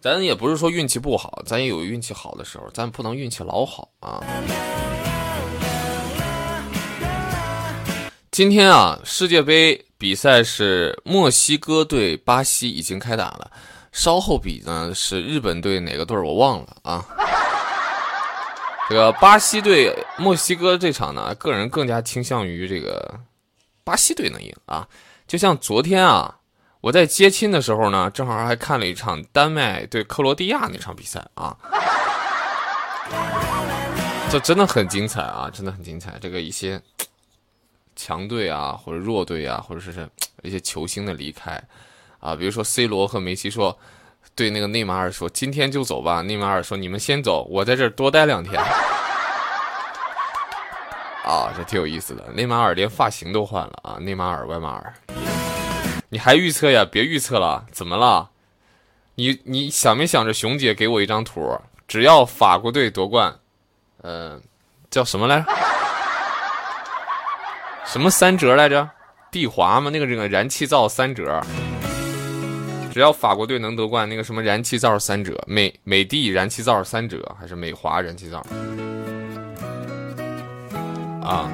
[0.00, 4.22] 咱也不是说运气不好，咱也有运气好的时候，咱不能运气老好啊。
[8.30, 13.50] 今天啊，世界杯比赛是墨西哥对巴西已经开打了，
[13.90, 17.04] 稍后比呢是日本队哪个队我忘了啊。
[18.90, 23.20] 这个巴西对墨西哥这场呢，个人更加倾向于这个
[23.84, 24.88] 巴西队能赢啊，
[25.28, 26.36] 就像昨天啊。
[26.80, 31.54] 我在接亲的时候呢，正好还看了一场丹麦对克罗地亚那场比赛啊，
[34.30, 36.18] 这真的很精彩啊，真的很精彩。
[36.20, 36.80] 这个一些
[37.94, 40.08] 强队啊，或者弱队啊，或者是
[40.42, 41.62] 一些球星的离开
[42.18, 43.78] 啊，比如说 C 罗和梅西说
[44.40, 48.58] 对那个内马尔说今天就走吧，内马尔说你们先走，我在这儿多待两天。
[51.22, 52.24] 啊，这挺有意思的。
[52.32, 54.94] 内马尔连发型都换了啊，内马尔、外马尔。
[56.08, 56.86] 你还预测呀？
[56.90, 58.30] 别预测了，怎么了？
[59.14, 61.54] 你你想没想着熊姐给我一张图？
[61.86, 63.38] 只要法国队夺冠，
[64.04, 64.40] 嗯，
[64.90, 65.52] 叫什么来着？
[67.84, 68.88] 什么三折来着？
[69.30, 69.90] 帝华吗？
[69.92, 71.42] 那个这个燃气灶三折。
[72.92, 78.44] 只要法国队能夺冠，那个什么燃气灶三折，美美的燃气灶三折，还是美华燃气灶？
[81.22, 81.48] 啊。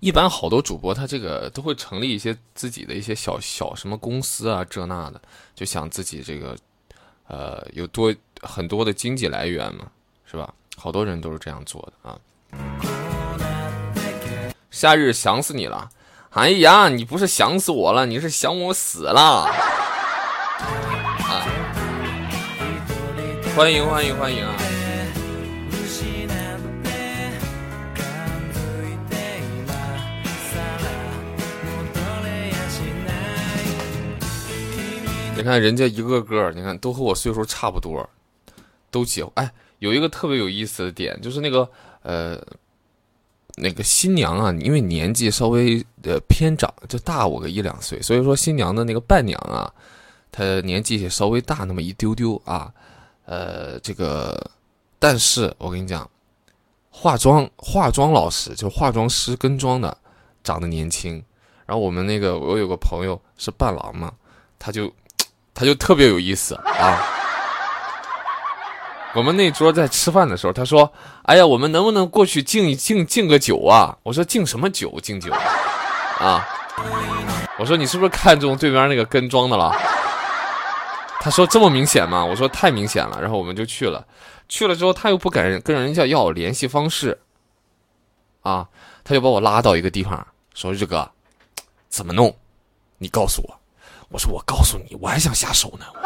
[0.00, 5.20] 一般好多主播他这个都会成立一些自己的一些小小什么公司啊这那的，
[5.54, 6.56] 就想自己这个，
[7.26, 9.90] 呃，有多很多的经济来源嘛，
[10.24, 10.54] 是吧？
[10.76, 12.18] 好多人都是这样做的啊。
[14.70, 15.90] 夏日想死你了，
[16.30, 19.52] 哎呀，你不是想死我了，你是想我死了。
[23.56, 24.54] 欢迎欢迎欢迎啊！
[35.36, 38.08] 你看人家一个个，你看都和我岁数差不多，
[38.90, 39.24] 都结。
[39.34, 39.50] 哎，
[39.80, 41.68] 有一个特别有意思的点，就是那个
[42.02, 42.40] 呃，
[43.60, 49.72] 那个新娘啊，因为年纪稍微呃偏长，就大我个一两岁，所以说新娘的那个伴娘啊，
[50.32, 52.72] 她年纪也稍微大那么一丢丢啊。
[53.26, 54.50] 呃，这个，
[54.98, 56.08] 但是我跟你讲，
[56.90, 59.96] 化妆化妆老师就化妆师跟妆的，
[60.42, 61.22] 长得年轻。
[61.66, 64.12] 然后我们那个我有个朋友是伴郎嘛，
[64.58, 64.92] 他就。
[65.52, 67.19] 他就特别有意思啊！
[69.14, 70.92] 我们那桌在吃饭的时候，他说
[71.26, 74.98] ：“哎呀，我们能不能过去敬一敬敬个酒啊？”我说：“敬什么酒？
[75.02, 75.32] 敬酒
[76.18, 76.46] 啊！”
[77.58, 79.74] 我说：“你是不是看中对面那个跟妆的了？”
[81.20, 82.24] 他说这么明显吗？
[82.24, 83.20] 我说太明显了。
[83.20, 84.06] 然后我们就去了，
[84.48, 87.20] 去了之后他又不敢跟人家要联系方式，
[88.42, 88.66] 啊，
[89.04, 91.10] 他就把我拉到一个地方，说日哥，
[91.88, 92.34] 怎么弄？
[92.96, 93.60] 你告诉我。
[94.08, 95.84] 我说我告诉你，我还想下手呢。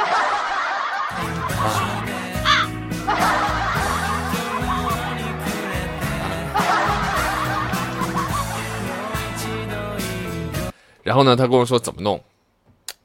[11.02, 12.18] 然后呢，他跟我说怎么弄，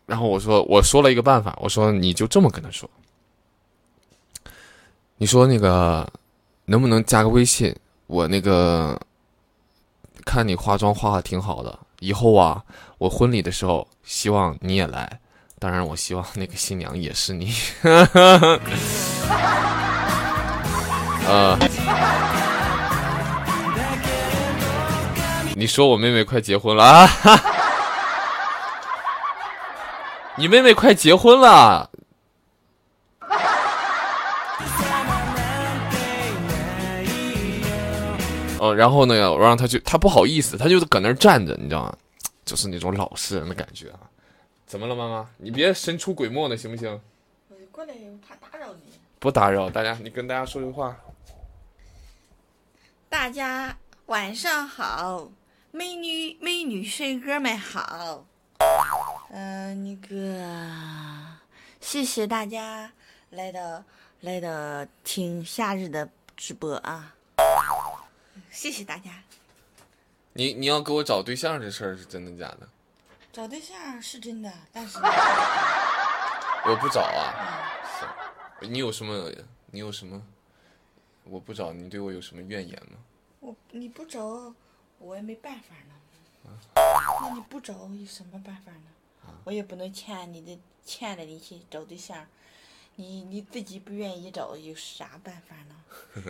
[0.06, 2.90] 然后我说我说了一个办法，我说你就这么跟他说，
[5.18, 6.10] 你说那个
[6.64, 7.76] 能不能加个微信？
[8.08, 8.98] 我那个
[10.26, 12.64] 看你化妆化的挺好的，以后啊，
[12.98, 15.20] 我婚礼的时候希望你也来，
[15.60, 17.54] 当然我希望那个新娘也是你。
[21.28, 21.58] 呃，
[25.56, 27.08] 你说我妹妹快结婚了啊？
[30.36, 31.90] 你妹妹快结婚了。
[38.60, 41.94] 哦，然后呢，我让他去，他不好意思，他就搁那儿站着，你知道吗？
[42.44, 44.09] 就是那种老实人的感觉啊。
[44.70, 45.28] 怎么了，妈妈？
[45.38, 47.02] 你别神出鬼没的，行不行？
[47.48, 48.84] 我就过来，我怕打扰你。
[49.18, 50.96] 不打扰大家，你跟大家说句话。
[53.10, 55.32] 大家晚上好，
[55.72, 58.28] 美女美女帅哥们好。
[59.32, 61.40] 嗯、那个，
[61.82, 62.94] 谢谢大家
[63.32, 63.84] 来到
[64.22, 66.08] 来到听夏日的
[66.38, 67.16] 直播啊，
[68.52, 69.10] 谢谢大家。
[70.34, 72.70] 你你要给我找对象这事儿是真的假的？
[73.32, 74.98] 找对象是真的，但是
[76.66, 77.72] 我不找啊。
[78.62, 79.32] 你有什么？
[79.68, 80.22] 你有什么？
[81.24, 82.98] 我不找，你对我有什么怨言吗？
[83.40, 84.54] 我你不找，
[84.98, 85.96] 我也没办法呢。
[87.22, 89.34] 那你不找有什么办法呢？
[89.44, 92.26] 我也不能欠你的欠着你去找对象，
[92.96, 95.76] 你你自己不愿意找，有啥办法呢？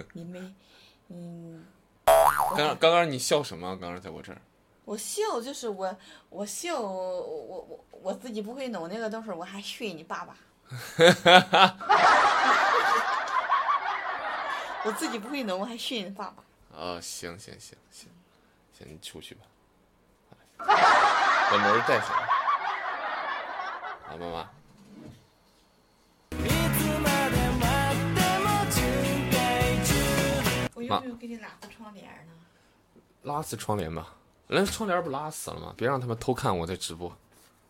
[0.14, 0.54] 你没，
[1.08, 1.66] 嗯，
[2.58, 3.78] 刚刚刚你笑什么？
[3.78, 4.42] 刚刚在我这儿。
[4.90, 5.96] 我笑就是我
[6.30, 10.36] 我笑我我我我自己不会弄那个东西，我还训你爸爸。
[14.84, 16.44] 我自己不会弄，我还训你爸爸。
[16.76, 18.10] 啊，行行行行，
[18.76, 19.42] 行，你出去吧。
[20.58, 20.66] 把
[21.58, 22.10] 门儿带上。
[24.08, 24.50] 啊，妈妈。
[30.74, 32.32] 我有没有给你拉过窗帘呢？
[33.22, 34.16] 拉死窗帘吧，
[34.52, 35.74] 那窗帘不拉死了吗？
[35.78, 37.16] 别让他们偷看我在直播，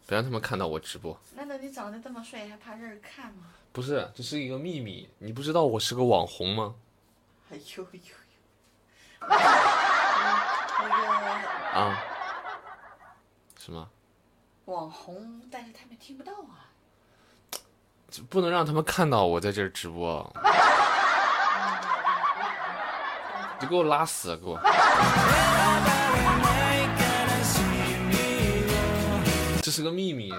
[0.07, 1.19] 别让他们看到我直播。
[1.35, 3.47] 难道你长得这么帅，还怕人看吗？
[3.73, 6.75] 不是，这是一个秘密，你不知道我是个网红吗？
[7.51, 7.99] 哎呦呦呦！
[9.21, 9.27] 那
[10.87, 12.01] 个啊？
[13.57, 13.89] 什么？
[14.65, 16.71] 网红，但是他们听不到啊。
[18.09, 20.33] 就不能让他们看到我在这儿直播。
[23.59, 24.57] 你给我拉死，给我！
[29.69, 30.31] 这是个秘密。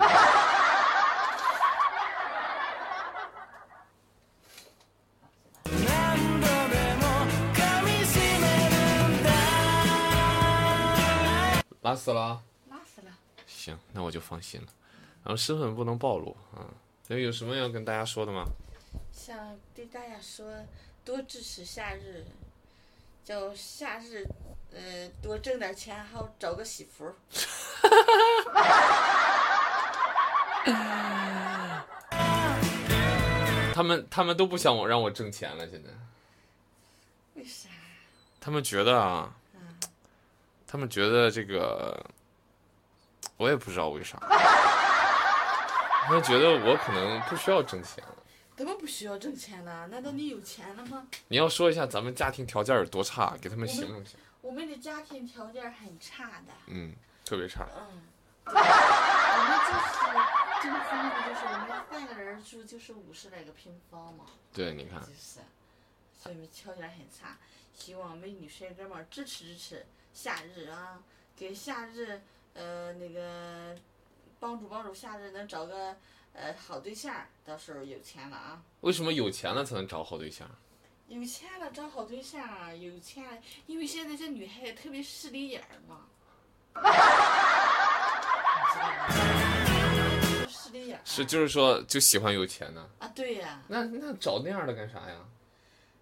[11.81, 12.43] 拉死了。
[12.69, 13.13] 拉死了。
[13.47, 14.67] 行，那我就放心了。
[15.23, 16.67] 然后身份不能暴露啊。
[17.07, 18.47] 那有什么要跟大家说的吗？
[19.13, 20.45] 想对大家说，
[21.05, 22.27] 多支持夏日，
[23.25, 24.27] 叫夏日，
[24.73, 27.15] 呃，多挣点钱，好找个媳妇儿。
[33.75, 35.89] 他们他们都不想我让我挣钱了，现在
[37.35, 37.71] 为啥？
[38.41, 39.35] 他们觉得啊，
[40.67, 42.05] 他们觉得这个，
[43.37, 48.17] 我也不知道为啥，他们觉得我可能不需要挣钱了。
[48.57, 49.89] 怎么不需要挣钱呢？
[49.91, 51.07] 难道你有钱了吗？
[51.29, 54.19] 你要说一下咱们家庭条件有多差，给他们形容一下。
[54.43, 56.53] 我们的家庭条件很差的。
[56.67, 56.93] 嗯，
[57.31, 57.65] 特别差。
[57.79, 58.03] 嗯，
[58.45, 59.87] 我们就是
[60.61, 64.27] 这个房子，就是我们三个人住，就是五十来个平方嘛。
[64.53, 65.39] 对，你看就，是，
[66.13, 67.39] 所以条件很差。
[67.73, 71.01] 希望美女帅哥们支持支持夏日啊，
[71.37, 72.21] 给夏日
[72.55, 73.79] 呃那个
[74.41, 75.97] 帮助帮助夏日能找个
[76.33, 77.15] 呃好对象，
[77.45, 78.61] 到时候有钱了啊。
[78.81, 80.51] 为什么有钱了才能找好对象？
[81.07, 86.07] 有钱了找好对象，有钱了，因为现在这女孩子特别势利眼儿嘛。
[86.77, 86.83] 你
[88.73, 88.95] 知道吗？
[90.49, 91.01] 势利眼儿。
[91.05, 92.89] 是，就是说就喜欢有钱的。
[92.99, 95.17] 啊，对呀、那那找那样的干啥呀？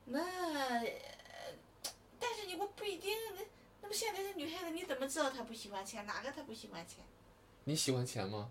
[0.05, 0.83] 那，呃
[2.21, 3.43] 但是你我不一定，那
[3.83, 6.05] 那么现在这女孩子，你怎么知道她不喜欢钱？
[6.07, 7.05] 哪个她不喜欢钱？
[7.65, 8.49] 你喜欢钱吗？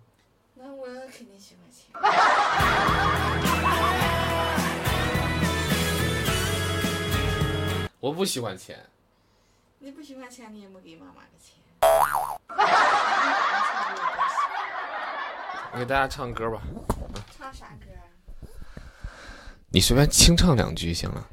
[0.55, 1.85] 那我肯定喜欢钱。
[7.99, 8.85] 我不喜欢钱。
[9.79, 11.55] 你不喜欢钱，你也没给妈妈个钱。
[15.73, 16.59] 我给大家唱歌吧，
[17.37, 17.85] 唱啥歌？
[19.69, 21.27] 你随便清唱两句行了。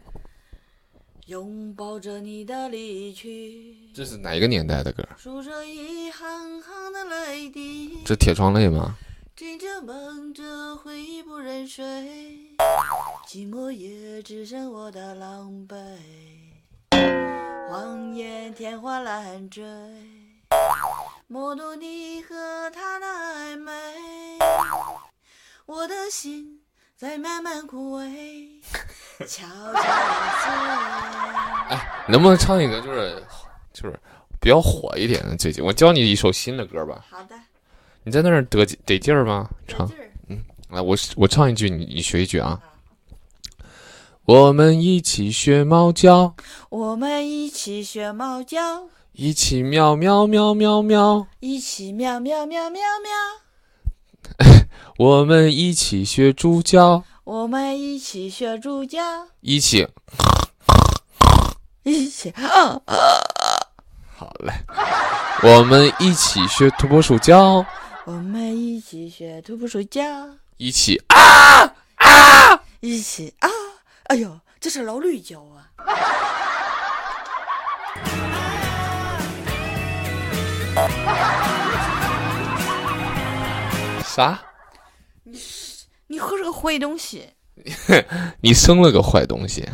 [1.26, 5.02] 拥抱着你的离去，这是哪一个年代的歌？
[5.16, 8.94] 数着一行行的泪滴，这铁窗泪吗？
[9.34, 12.54] 追着梦着回忆不忍睡，
[13.26, 15.78] 寂寞也只剩我的狼狈。
[17.70, 19.64] 望眼天花乱坠，
[21.26, 22.34] 默读你和
[22.70, 23.72] 他的暧昧，
[25.64, 26.60] 我的心
[26.94, 28.60] 在慢慢枯萎，
[29.26, 29.72] 悄悄
[31.70, 33.24] 地能不能唱一个就是
[33.72, 33.98] 就是
[34.38, 35.34] 比较火一点的？
[35.34, 37.02] 最近我教你一首新的歌吧。
[37.08, 37.34] 好的，
[38.02, 39.48] 你在那儿得得劲儿吗？
[39.66, 39.90] 唱
[40.28, 42.60] 嗯来，我我唱一句，你你学一句啊。
[44.26, 46.36] 我们一起学猫叫，
[46.68, 51.28] 我们一起学猫叫，一起喵喵喵喵喵。
[51.38, 54.66] 一起喵喵喵喵喵。
[54.98, 59.00] 我们一起学猪叫，我们一起学猪叫，
[59.40, 59.86] 一起
[61.84, 62.80] 一起啊！
[64.16, 64.52] 好嘞。
[65.44, 67.64] 我们一起学土拨鼠叫，
[68.06, 70.02] 我们一起学土拨鼠叫，
[70.56, 71.62] 一起啊
[71.98, 72.60] 啊！
[72.80, 73.48] 一起啊！
[74.08, 75.70] 哎呦，这是老绿叫啊！
[84.14, 84.40] 啥？
[85.24, 85.36] 你
[86.06, 87.28] 你喝这个坏东西，
[88.40, 89.68] 你生了个坏东西，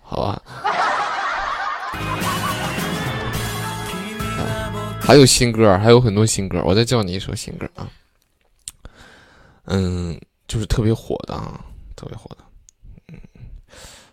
[0.00, 0.40] 好吧？
[5.00, 7.90] 还有新歌，还有很多新歌，我再叫你一首新歌啊。
[9.64, 10.16] 嗯，
[10.46, 11.64] 就是特别火的啊，
[11.96, 12.44] 特别火的。
[13.08, 13.18] 嗯，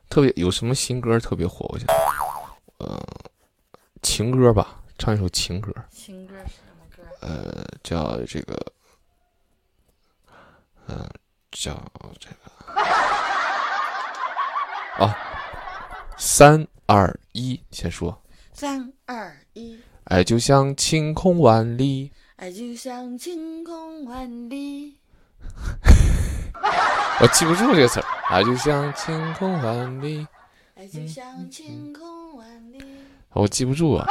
[0.10, 1.68] 特别有什么新歌特别火？
[1.72, 1.88] 我想，
[2.80, 3.00] 呃，
[4.02, 7.04] 情歌吧，唱一首情歌，情歌是什么歌？
[7.22, 8.60] 呃，叫这个，
[10.90, 11.10] 嗯、
[11.52, 11.74] 叫
[12.20, 12.36] 这个，
[15.06, 15.16] 啊，
[16.18, 18.24] 三二一，先说。
[18.54, 24.98] 三二一，爱就像晴空万里，爱就像晴空万里。
[27.20, 28.06] 我记不住这个词儿。
[28.30, 30.26] 爱就像晴空万里，
[30.76, 32.84] 爱就像晴空万里。
[33.34, 34.06] 我记不住啊。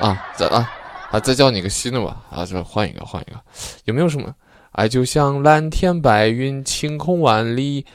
[0.00, 0.70] 啊，再啊
[1.10, 2.22] 啊，再叫你个新的吧。
[2.30, 3.40] 啊，这换一个，换一个。
[3.84, 4.34] 有没有什么？
[4.74, 7.86] 爱就像蓝天白云，晴空万里。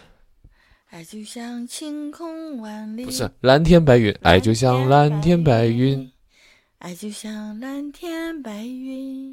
[0.92, 3.04] 爱就像晴空万里。
[3.04, 6.10] 不是蓝天白云，爱就像蓝天白云，，
[6.78, 9.30] 爱就像蓝天白云，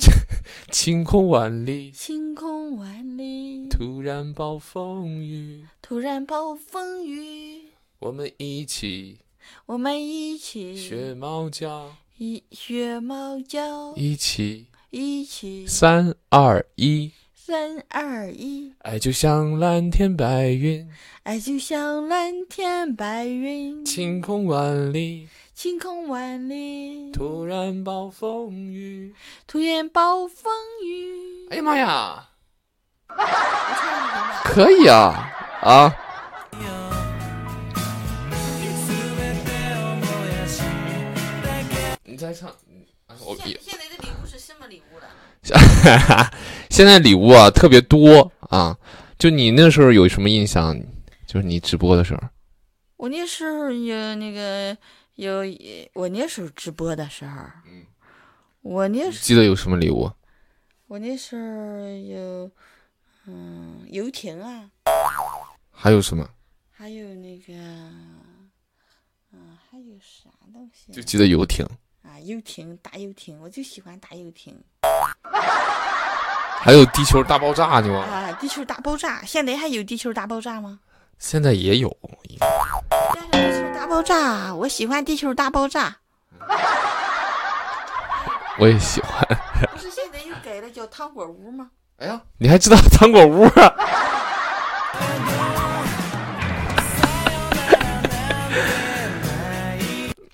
[0.72, 1.92] 晴空万里。
[1.92, 3.68] 晴空万里。
[3.68, 7.68] 突然暴风雨，突然暴风雨，
[8.00, 9.20] 我们一起
[9.66, 17.12] 我们一起学猫叫，一学猫叫，一起一起三二一，
[17.46, 20.90] 三二一，爱就像蓝天白云，
[21.22, 25.28] 爱就像蓝天白云，晴空万里。
[25.54, 29.14] 晴空万里，突然暴风雨，
[29.46, 30.52] 突然暴风
[30.84, 31.46] 雨。
[31.50, 32.28] 哎呀妈呀，
[34.42, 35.32] 可以啊
[35.62, 35.94] 啊！
[42.02, 45.06] 你再唱，啊我现现在的礼物是什么礼物了？
[46.76, 48.76] 现在礼物啊特别多啊，
[49.18, 50.78] 就你那时候有什么印象？
[51.26, 52.20] 就是你直播的时候，
[52.98, 54.76] 我那时候有那个
[55.14, 55.40] 有
[55.94, 57.86] 我那时候直播的时候，嗯，
[58.60, 60.12] 我那时候记得有什么礼物？
[60.86, 62.50] 我那时候有
[63.26, 64.70] 嗯游艇啊，
[65.72, 66.28] 还有什么？
[66.70, 67.54] 还有那个
[69.32, 71.64] 嗯还有啥东西就记得游艇，
[72.02, 72.20] 啊？
[72.20, 74.54] 游艇大游艇，我就喜欢大游艇
[76.66, 78.00] 还有地球大爆炸呢吗？
[78.00, 78.32] 啊！
[78.40, 80.80] 地球大爆炸，现在还有地球大爆炸吗？
[81.16, 81.96] 现在也有，
[83.14, 85.94] 但是地球大爆炸，我喜欢地球大爆炸。
[88.58, 89.24] 我也喜欢。
[89.72, 91.70] 不是现在又改了叫糖果屋吗？
[91.98, 93.72] 哎呀，你还知道糖果屋啊？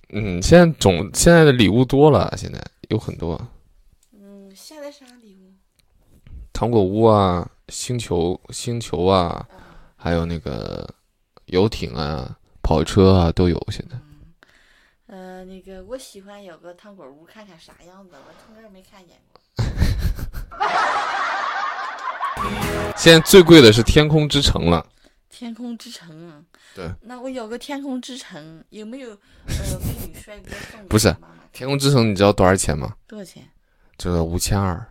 [0.15, 2.59] 嗯，现在总现在的礼物多了，现在
[2.89, 3.39] 有很多？
[6.53, 9.47] 糖果屋啊、星球星球啊，
[9.97, 10.89] 还有那个
[11.47, 13.61] 游艇啊、跑车啊都有。
[13.71, 13.97] 现在
[15.07, 19.41] 呃，那个我喜欢有个糖果屋，看看啥样子，我从来没看见过。
[22.97, 24.87] 现在最贵的是天空之城了。
[25.29, 26.43] 天空之城啊，
[26.75, 29.17] 对，那我有个天空之城，有没有呃
[29.85, 31.15] 美女帅哥送给不是
[31.53, 32.95] 天空之城你知道多少钱吗？
[33.07, 33.43] 多少钱？
[33.97, 34.87] 这个五千二。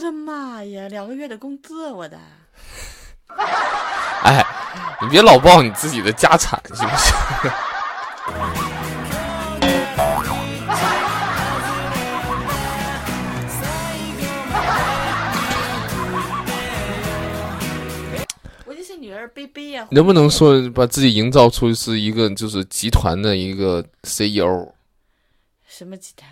[0.00, 2.18] 我的妈呀，两个月的工资，我的。
[4.22, 4.42] 哎，
[5.02, 7.12] 你别老报你自己的家产行不行？
[18.64, 19.86] 我就是女儿贝贝呀。
[19.90, 24.72] 能不能说把自己营造出是一个就是集团的一个 CEO？
[25.68, 26.26] 什么集团？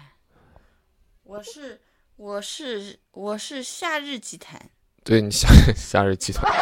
[1.24, 1.78] 我是
[2.18, 4.60] 我是我是夏日集团。
[5.04, 6.52] 对你夏 夏日集团，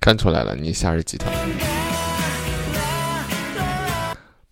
[0.00, 1.34] 看出来了，你夏日集团。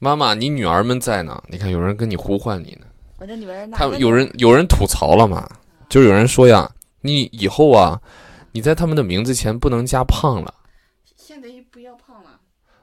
[0.01, 1.41] 妈妈，你女儿们在呢？
[1.47, 2.87] 你看有人跟你呼唤你呢。
[3.19, 5.49] 我的女儿哪他个有人有人吐槽了嘛？
[5.89, 6.69] 就有人说呀，
[7.03, 8.03] 你以后啊，
[8.51, 10.53] 你在他们的名字前不能加胖了。
[11.15, 12.41] 现在也不要胖了。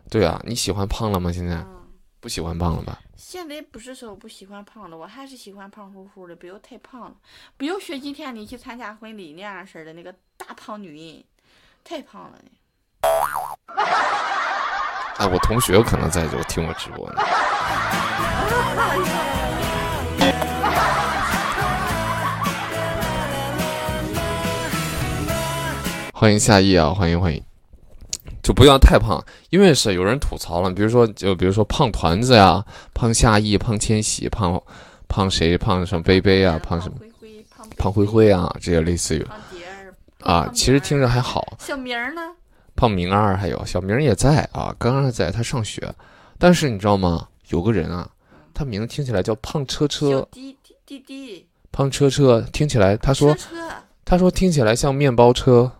[0.09, 1.29] 对啊，你喜欢胖了吗？
[1.29, 1.78] 现在嗯，
[2.21, 2.99] 不喜欢胖了吧？
[3.15, 7.15] 现在不是说我不喜欢胖了，我还是喜欢胖乎乎的，不要太胖了，
[7.55, 11.23] 不要学今天你去参加婚礼那样式的那个大胖女人，
[11.83, 12.37] 太胖了。
[15.17, 17.21] 哎，我同学可能在就听我直播呢。
[26.13, 27.41] 欢迎夏意啊，欢迎欢迎，
[28.49, 34.59] 就不要太胖，因为是有人吐槽了，比如说就比如说胖团子呀，胖夏意，胖千玺，胖
[35.07, 36.97] 胖谁，胖什么杯杯啊，胖什么
[37.51, 39.23] 胖胖灰灰啊，这些类似于。
[40.21, 41.55] 啊，其实听着还好。
[41.59, 42.21] 小明儿呢？
[42.75, 45.87] 胖明儿还有小明也在啊，刚刚在他上学，
[46.39, 47.27] 但是你知道吗？
[47.49, 48.09] 有个人啊，
[48.51, 53.69] 他名字听起来叫胖车车，滴滴滴滴，胖车车，听起来他说车车，
[54.03, 55.71] 他说听起来像面包车，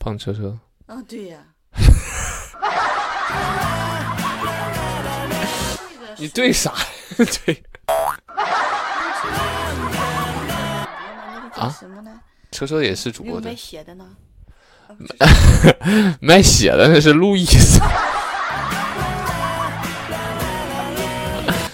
[0.00, 1.38] 胖车车，哦对呀。
[6.18, 6.72] 你对啥？
[7.44, 7.62] 对，
[11.54, 11.74] 啊？
[11.78, 12.10] 什么呢？
[12.50, 14.04] 车车也是主播的卖，血的呢？
[16.20, 17.80] 卖血的那是路易斯，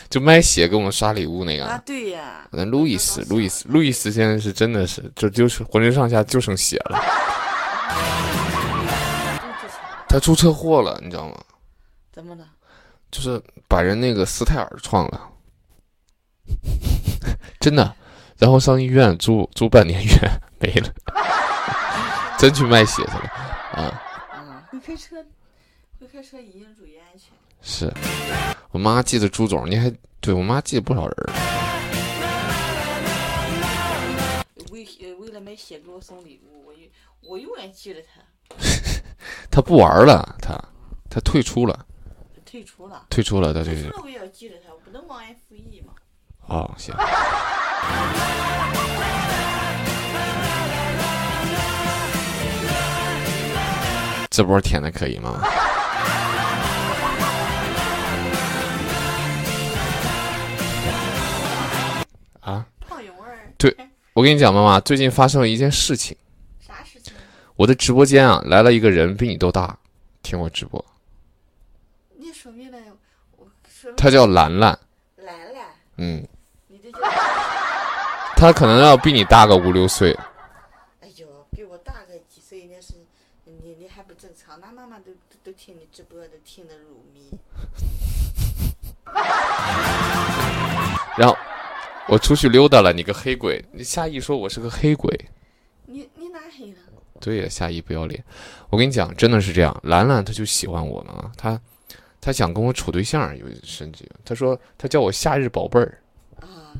[0.09, 1.67] 就卖血给我们刷礼物那个。
[1.67, 2.47] 啊，对呀。
[2.53, 7.01] 那路易斯，路易斯，路易斯现在是真的是，就就是浑身上下就剩血了。
[10.09, 11.37] 他出车祸了，你知道吗？
[12.11, 12.49] 怎么了？
[13.11, 15.31] 就是把人那个斯泰尔撞了，
[17.61, 17.95] 真的，
[18.37, 20.93] 然后上医院住住半年院没了，
[22.39, 23.31] 真去卖血去了
[23.73, 24.03] 啊！
[24.35, 25.25] 嗯，会开车，
[25.99, 27.33] 会开车一定注意安全。
[27.63, 27.93] 是
[28.71, 29.91] 我妈记得朱总，你还
[30.21, 31.17] 对我妈记得不少人。
[34.71, 36.83] 为呃为了买血给我送礼物，我永
[37.23, 38.21] 我永远记得他。
[39.51, 40.59] 她不玩了，他
[41.11, 41.87] 他退出了，
[42.45, 45.93] 退出了，退出了，他就退是我也要记着他，我不能忘恩负义嘛。
[46.47, 46.95] 哦，行。
[54.31, 55.43] 这波舔的可以吗？
[62.41, 63.77] 啊，胖勇儿，对
[64.13, 66.17] 我跟你讲，妈妈，最近发生了一件事情？
[67.59, 69.77] 我的直播间啊来了一个人，比你都大，
[70.23, 70.83] 听我直播，
[72.17, 72.79] 你说明了，
[73.37, 74.79] 我说明他叫兰兰，
[75.17, 76.25] 兰兰，嗯，
[76.69, 77.01] 你这叫，
[78.37, 80.17] 他可能要比你大个五六岁，
[81.01, 82.95] 哎呦，比我大个几岁那是，
[83.43, 87.29] 你你还不正常，那妈妈都都都听你直播，都听得入迷。
[91.19, 91.37] 然后
[92.07, 95.13] 我出去溜达了，你个黑鬼，你夏意说我是个黑鬼。
[95.87, 96.79] 你你哪黑了？
[97.21, 98.25] 对呀，夏意不要脸。
[98.71, 99.79] 我跟你讲，真的是这样。
[99.85, 101.61] 兰兰她就喜欢我呢，她
[102.21, 105.99] 她想跟我处对象，有甚至她说她叫我夏日宝贝儿。
[106.41, 106.75] 啊，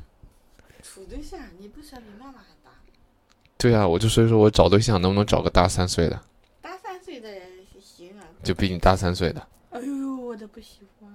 [0.83, 2.71] 处对象，你不是比妈妈还大？
[3.57, 6.21] 对啊，我就所以说我找对象能不能找个大三岁的，
[6.61, 7.29] 大三岁的
[7.81, 8.23] 行啊。
[8.43, 9.47] 就比你大三岁的。
[9.71, 11.11] 哎呦，我都不喜欢。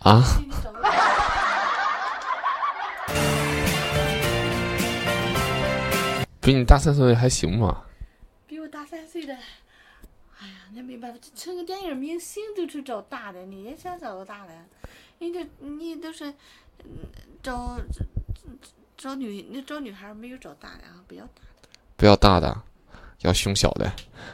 [0.00, 0.22] 啊，
[6.44, 7.84] 比你大三岁还行吗？
[8.46, 14.52] 比我大三岁的，哎呀，那没办法，成个电影明星都去找大的，你也想找个大的？
[15.18, 16.26] 人家你都是，
[16.84, 17.08] 嗯，
[17.42, 17.80] 找
[18.94, 21.40] 找女，你找女孩没有找大的啊，不要大的，
[21.96, 22.54] 不要大的，
[23.22, 23.90] 要胸小的。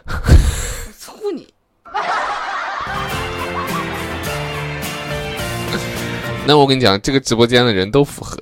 [0.07, 1.55] 我操你！
[6.45, 8.37] 那我跟你讲，这个直播间的人都符合。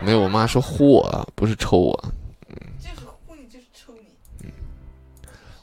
[0.00, 2.12] 没有，我妈说呼我，不是抽我。
[2.78, 4.50] 就是呼你，就是抽你。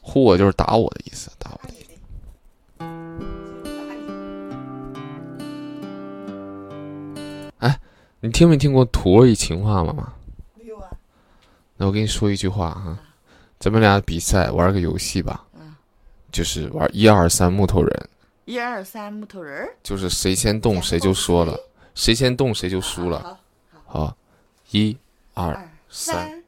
[0.02, 1.74] 呼我就是打我的意思，打我的。
[8.22, 10.12] 你听没听过土味情话吗？
[10.56, 10.90] 没有啊。
[11.78, 12.98] 那我跟你说一句话哈，
[13.60, 15.46] 咱们俩比赛玩个游戏吧。
[15.54, 15.76] 嗯。
[16.32, 18.10] 就是玩一二三木头人。
[18.46, 19.70] 一二三木头人。
[19.84, 21.56] 就是谁先动谁就说了，
[21.94, 23.38] 谁先动谁就输了。
[23.86, 24.00] 好。
[24.00, 24.18] 好。
[24.72, 24.98] 一、
[25.34, 26.44] 二、三。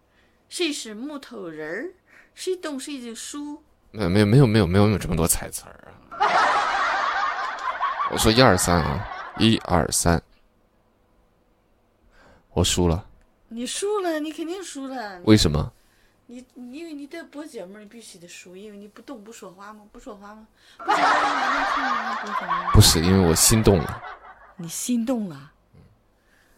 [0.50, 1.92] 谁是木头人儿？
[2.34, 3.62] 谁动谁就输。
[3.92, 6.20] 没有没有没有没有没有这么多彩词儿啊！
[8.12, 9.08] 我说一二三啊，
[9.38, 10.22] 一二三。
[12.54, 13.06] 我输了，
[13.50, 15.20] 你输了，你肯定输了。
[15.26, 15.72] 为什么？
[16.26, 19.84] 你因为你在播节目，你必须得输，因为你不动不说话吗？
[19.92, 20.48] 不说话吗？
[22.74, 24.04] 不是，因为我心动了。
[24.58, 25.52] 你心动了？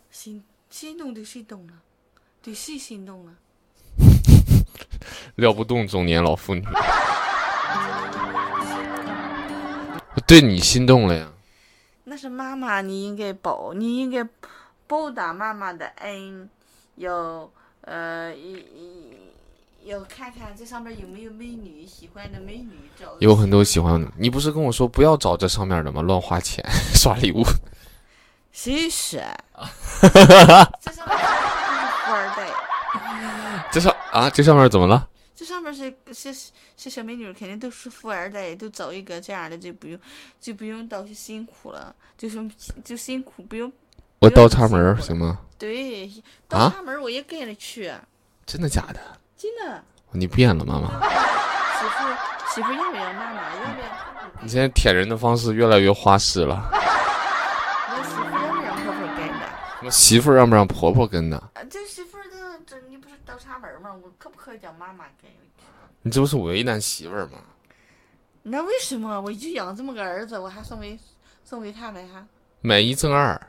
[0.10, 1.74] 心心动对谁动了？
[2.42, 3.34] 对谁心动了？
[5.36, 6.64] 撩不动中年老妇女。
[10.16, 11.32] 我对你心动了呀？
[12.04, 14.28] 那是妈妈，你应该报，你应该。
[14.88, 16.50] 报答妈妈的恩，
[16.96, 17.48] 要
[17.82, 18.34] 呃，
[19.84, 23.16] 要看看这上面有没有美女喜欢的美女找。
[23.20, 26.02] 有很多喜欢的，你不是跟我说不要找这上面的吗？
[26.02, 26.66] 乱花钱
[26.96, 27.44] 刷礼物。
[28.52, 29.24] 谁是？
[30.82, 31.24] 这上面是
[32.06, 32.48] 富二代。
[33.72, 35.08] 这上啊，这上面怎么了？
[35.36, 36.34] 这上面是是
[36.76, 39.98] 是小美女，肯定都是富二代，都找一个这样的就不用
[40.42, 42.38] 就不用倒去辛苦了，就是
[42.84, 43.72] 就辛苦不用。
[44.20, 45.40] 我倒插门行吗？
[45.58, 46.12] 对，
[46.50, 47.90] 倒插门我也跟着去。
[48.46, 49.00] 真的假的？
[49.38, 49.82] 真的。
[50.12, 51.00] 你变了，妈妈。
[51.80, 53.44] 媳妇，媳妇要不要妈妈？
[53.56, 53.88] 要不要？
[54.42, 56.70] 你现在舔人的方式越来越花式了。
[59.92, 61.38] 媳妇让不让婆婆跟呢？
[61.54, 63.94] 啊，这媳妇这这你不是倒插门吗？
[63.94, 65.32] 我可不可以叫妈妈跟？
[66.02, 67.40] 你这不是为难媳妇吗？
[68.44, 69.22] 那为什么？
[69.22, 70.98] 我就养这么个儿子，我还送给
[71.44, 72.26] 送给他们哈？
[72.62, 73.40] 买一赠二。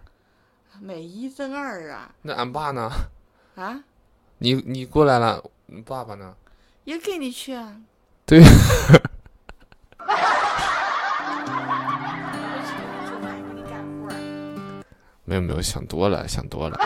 [0.80, 2.14] 买一赠二啊！
[2.22, 2.90] 那俺爸呢？
[3.56, 3.84] 啊？
[4.38, 6.34] 你你过来了，你爸爸呢？
[6.84, 7.76] 也跟你去啊？
[8.24, 8.42] 对。
[15.30, 16.76] 没有没有，想多了， 想多了。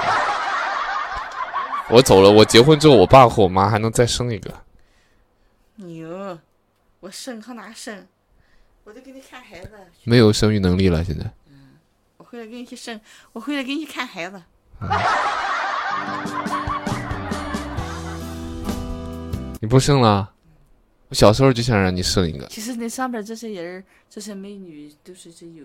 [1.88, 4.52] 我走了，我结婚之后，我爸和我妈还能再生一个。
[5.76, 6.38] 牛！
[7.00, 8.06] 我生靠哪生？
[8.84, 9.70] 我就给你看孩子。
[10.02, 11.24] 没有生育能力了，现在。
[12.18, 13.00] 我回来给你去生，
[13.32, 14.42] 我回来给你去看孩子。
[19.58, 20.30] 你不生了？
[21.08, 22.46] 我小时候就想让你生一个。
[22.48, 25.64] 其实那上边这些人，这些美女都是这有，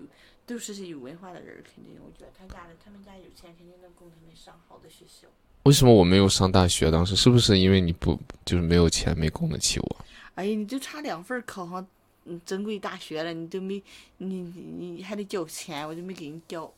[0.50, 1.94] 都是是有文化的人，肯定。
[2.04, 5.28] 我觉得他家的，他们家有钱，肯定能供他们上好的学校。
[5.62, 6.90] 为什么我没有上大学？
[6.90, 9.96] 当时是不是因为你不就是没有钱，没供得起我？
[10.34, 11.86] 哎呀，你就差两分考上。
[12.24, 13.80] 嗯，正规大学了，你都没，
[14.18, 14.42] 你
[14.78, 16.68] 你还得交钱，我就没给你交。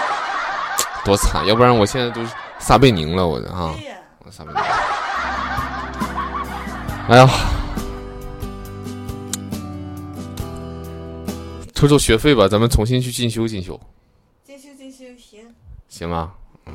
[1.02, 2.22] 多惨，要不然我现在都
[2.58, 3.74] 撒贝宁了，我的哈，
[4.18, 4.60] 我撒贝宁。
[7.08, 7.26] 哎呀，
[11.78, 13.80] 抽抽学费吧，咱们重新去进修进修。
[14.42, 15.54] 进修进修，行。
[15.88, 16.34] 行吗？
[16.66, 16.74] 嗯。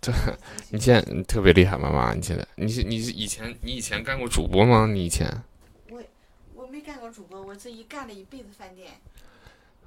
[0.00, 0.12] 这，
[0.70, 4.88] 你现在特别厉害，妈妈，你现在，你是你是以前你以前干过主播吗？
[4.92, 5.32] 你以前？
[5.88, 6.02] 我
[6.56, 8.90] 我没干过主播，我这一干了一辈子饭店。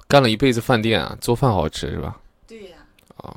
[0.08, 2.22] 干了一辈子饭店啊，做饭好吃是吧？
[2.48, 2.78] 对呀。
[3.18, 3.36] 啊。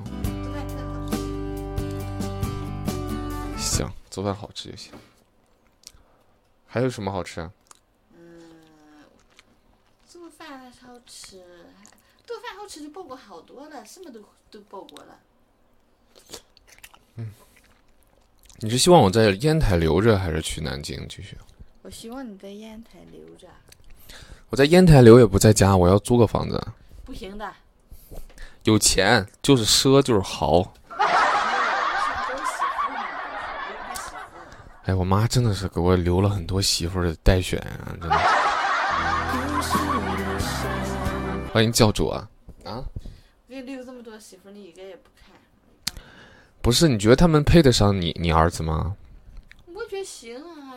[3.59, 4.93] 行，做饭好吃就行。
[6.69, 7.51] 还有什么好吃啊？
[10.45, 11.43] 饭好吃，
[12.27, 15.19] 做饭好吃就报过好多了，什么都都报过了。
[17.17, 17.31] 嗯，
[18.59, 21.39] 你是希望我在烟台留着，还是去南京继续？
[21.83, 23.49] 我希望你在烟台留着。
[24.51, 26.63] 我在烟台留也不在家，我要租个房子。
[27.05, 27.51] 不行的。
[28.65, 30.75] 有钱就是奢就是豪。
[34.85, 38.54] 哎，我妈真的是给我留了很多媳妇的待选啊，真的。
[41.55, 42.29] 欢迎教主啊！
[42.65, 42.83] 啊？
[43.49, 45.97] 给你留这么多媳妇，你一个也不看。
[46.61, 48.97] 不是，你觉得他们配得上你你儿子吗？
[49.73, 50.75] 我觉得行啊，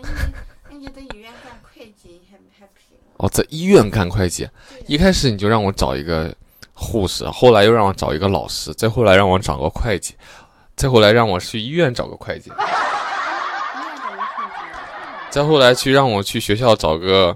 [0.70, 2.96] 因为人家在医院干会计，还还配。
[3.18, 4.48] 哦，在医院干会计，
[4.86, 6.32] 一开始你就让我找一个
[6.76, 10.14] 护士，后来又让我找一个老师，再后来让我找个会计，
[10.76, 12.52] 再后来让我去医院找个会计。
[15.32, 17.36] 再后来去让我去学校找个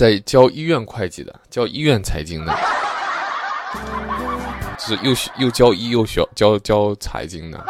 [0.00, 2.58] 在教医院会计的，教医院财经的，
[4.78, 7.58] 就是又学又教医又学教教财经的。
[7.58, 7.68] 啊，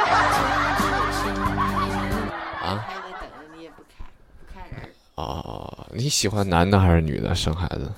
[2.86, 4.06] 还得等着你也不看，
[4.38, 4.92] 不看人。
[5.16, 7.34] 哦，你喜欢男的还是女的？
[7.34, 7.92] 生孩子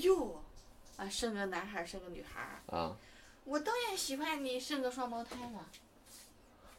[0.00, 0.40] 哟，
[0.96, 2.92] 啊，生个男孩儿生个女孩儿，啊？
[3.44, 5.60] 我当然喜欢你生个双胞胎了。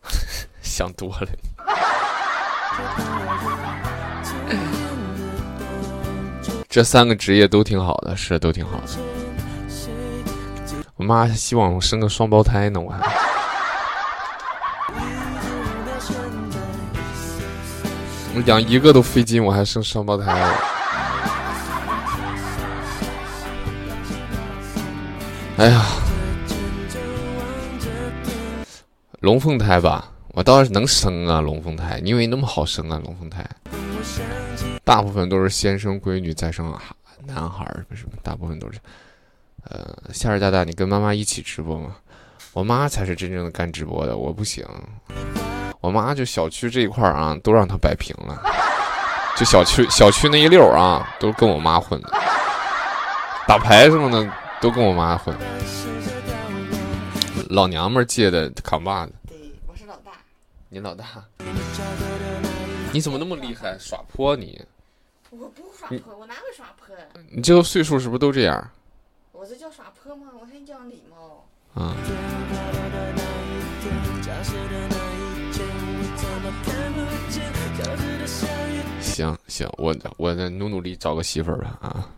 [0.63, 1.29] 想多了。
[6.69, 8.83] 这三个职业都挺好的，是都挺好的。
[10.95, 12.99] 我妈希望我生个双胞胎呢，我还。
[18.35, 20.31] 我养一个都费劲，我还生双胞胎。
[25.57, 25.85] 哎呀，
[29.21, 33.01] 龙凤胎吧，我倒是能生啊，龙凤胎，你以为那么好生啊？
[33.03, 33.43] 龙凤胎，
[34.87, 38.79] 大部分都是先生闺女再生孩男孩儿，什么大部分都是。
[39.65, 41.97] 呃，夏日大大，你跟妈妈一起直播吗？
[42.53, 44.65] 我妈才是真正的干直播的，我不行。
[45.81, 48.41] 我妈就小区这一块儿啊，都让她摆平了。
[49.35, 52.09] 就小区小区那一溜儿啊，都跟我妈混的，
[53.45, 55.35] 打牌什么的都跟我妈混。
[57.49, 60.13] 老娘们儿借的扛把子，对，我是老大。
[60.69, 61.03] 你老大，
[62.93, 63.77] 你怎么那么厉害？
[63.77, 64.65] 耍泼你？
[65.31, 66.95] 我不耍泼，我哪会耍泼？
[67.29, 68.71] 你这个岁数是不是都这样？
[69.31, 70.31] 我这叫耍泼吗？
[70.39, 71.45] 我还讲礼貌。
[71.73, 71.95] 啊、
[79.01, 82.09] 行行，我我再努努力找个媳妇儿吧啊！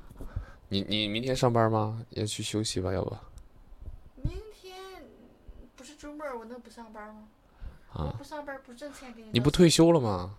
[0.70, 2.00] 你你明天上班吗？
[2.12, 3.18] 要去休息吧，要不？
[4.22, 4.78] 明天
[5.76, 7.24] 不是周末，我能不上班吗？
[7.94, 9.30] 我啊，不上班不挣钱给你。
[9.34, 9.52] 你不？
[9.52, 10.36] 退休了吗？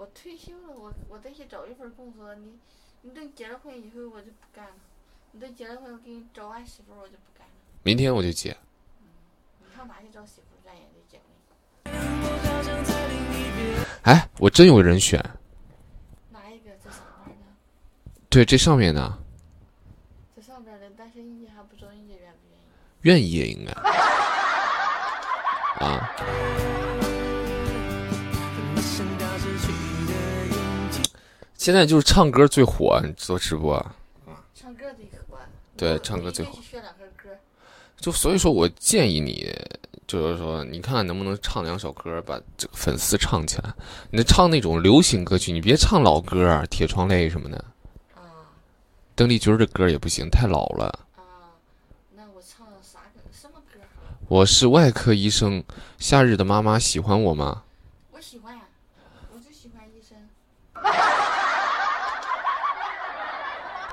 [0.00, 2.34] 我退休了，我我再去找一份工作。
[2.34, 2.58] 你
[3.02, 4.72] 你等结了婚以后，我就不干了。
[5.32, 7.52] 你等结了婚，我给你找完媳妇儿，我就不干了。
[7.82, 8.50] 明天我就结。
[9.02, 9.08] 嗯
[9.58, 10.58] 你上哪去找媳妇儿？
[10.64, 11.26] 咱也得结婚。
[14.04, 15.22] 哎，我真有人选。
[16.30, 17.44] 哪一个在上面呢？
[18.30, 19.18] 对，这上面呢，
[20.34, 22.62] 这上边儿的，但是人家还不知道人家愿不愿意。
[23.02, 23.72] 愿意也应该。
[25.84, 26.10] 啊，
[31.60, 33.74] 现在就是唱歌最火，你做直播。
[34.54, 35.36] 唱歌最火。
[35.76, 36.58] 对唱歌最火。
[37.98, 39.54] 就所以说我建议你，
[40.06, 43.74] 就是说，你看看能不能唱两首歌，把这个粉丝唱起来。
[44.10, 47.62] 你唱那种流行歌曲，你别唱老歌儿，《铁窗泪》什么的。
[48.14, 48.24] 啊
[49.14, 50.86] 邓丽君的歌也不行，太老了。
[51.14, 51.52] 啊，
[52.14, 53.20] 那我唱啥歌？
[53.30, 53.78] 什么歌？
[54.28, 55.62] 我是外科医生，
[55.98, 57.64] 夏日的妈妈喜欢我吗？
[58.12, 58.62] 我喜欢呀，
[59.30, 60.16] 我就喜欢医生。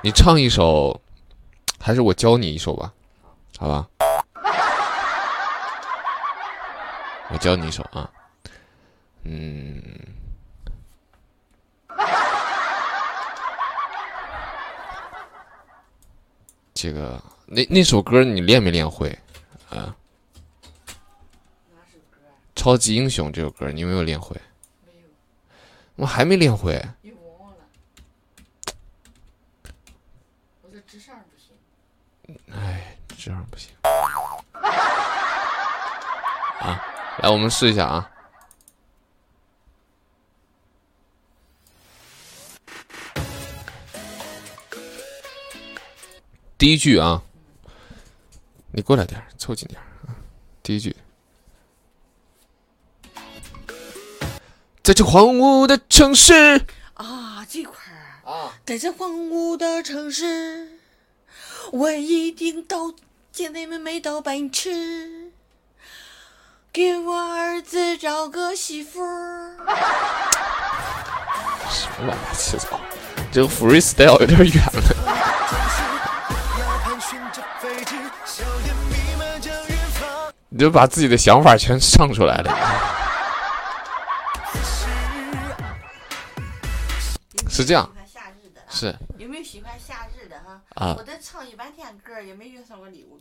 [0.03, 1.01] 你唱一首，
[1.79, 2.93] 还是我教你一首吧，
[3.57, 3.89] 好吧？
[7.29, 8.09] 我教你一首啊，
[9.23, 9.83] 嗯，
[16.73, 19.17] 这个那那首歌你练没练会？
[19.69, 19.93] 啊？
[22.55, 24.35] 超级英雄这首歌你有没有练会？
[24.85, 25.07] 没有，
[25.95, 26.81] 我还没练会。
[27.01, 27.57] 又忘了。
[30.61, 31.53] 我这智商不行。
[32.51, 33.71] 哎，这样不行。
[36.61, 36.81] 啊，
[37.19, 38.09] 来，我们试一下啊。
[46.57, 47.21] 第一句啊，
[48.71, 50.15] 你过来点，凑近点啊。
[50.63, 50.95] 第一句，
[54.81, 60.79] 在这荒芜的城市啊，这块儿，啊，在这荒芜的城市，
[61.73, 62.93] 我一定到
[63.37, 65.31] 现在们没到白吃，
[66.73, 69.55] 给我儿子找个媳妇儿。
[71.69, 72.79] 什么乱七八糟，
[73.31, 74.81] 这个 freestyle 有点远了。
[80.49, 82.51] 你就把自己的想法全唱出来了。
[87.47, 87.87] 是这样
[88.69, 90.61] 是有没有喜欢夏日的哈？
[90.75, 93.19] 啊我这唱一半天歌，也没有送过礼物？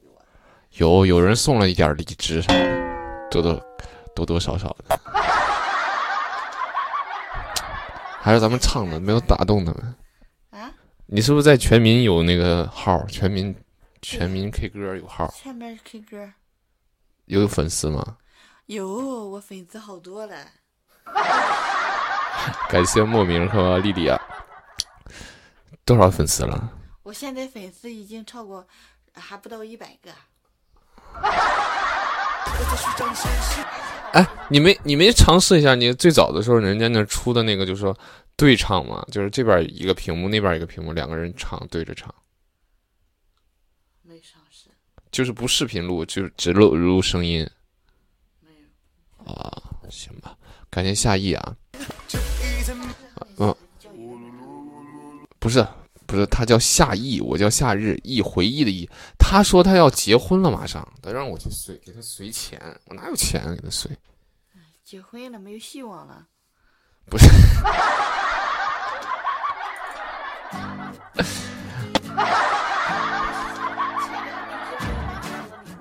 [0.77, 3.59] 有有人送了一点荔枝啥的，多多
[4.14, 5.01] 多多少少的。
[8.20, 9.95] 还是咱们唱的没有打动他们。
[10.51, 10.70] 啊？
[11.07, 13.03] 你是不是在全民有那个号？
[13.07, 13.57] 全民
[14.03, 15.27] 全民 K 歌有号？
[15.29, 16.31] 前面 K 歌
[17.24, 18.18] 有粉丝吗？
[18.66, 18.87] 有，
[19.31, 20.37] 我粉丝好多了。
[22.68, 24.20] 感谢莫名和丽丽啊，
[25.87, 26.70] 多少粉丝了？
[27.03, 28.66] 我现在粉丝已经超过，
[29.14, 30.11] 还不到一百个。
[34.12, 35.75] 哎，你没你没尝试一下？
[35.75, 37.97] 你最早的时候，人家那出的那个就是说
[38.37, 42.14] 对唱嘛，就是这边一个屏幕，那边一个屏幕，两个人唱对着唱，
[44.03, 44.69] 没尝试，
[45.11, 47.49] 就是不视频录，就是只录录声音
[48.41, 48.51] 没
[49.27, 49.33] 有。
[49.33, 49.62] 啊。
[49.89, 50.37] 行吧，
[50.69, 51.57] 感谢夏意啊。
[53.39, 53.55] 嗯，
[55.39, 55.64] 不是
[56.07, 58.88] 不是，他叫夏意，我叫夏日意回忆的忆。
[59.18, 63.90] 他说他要结婚了，马上，他让我去随给他随钱，我哪有钱给他随？
[64.84, 66.24] 结婚了，没有希望了。
[67.11, 67.26] 不是，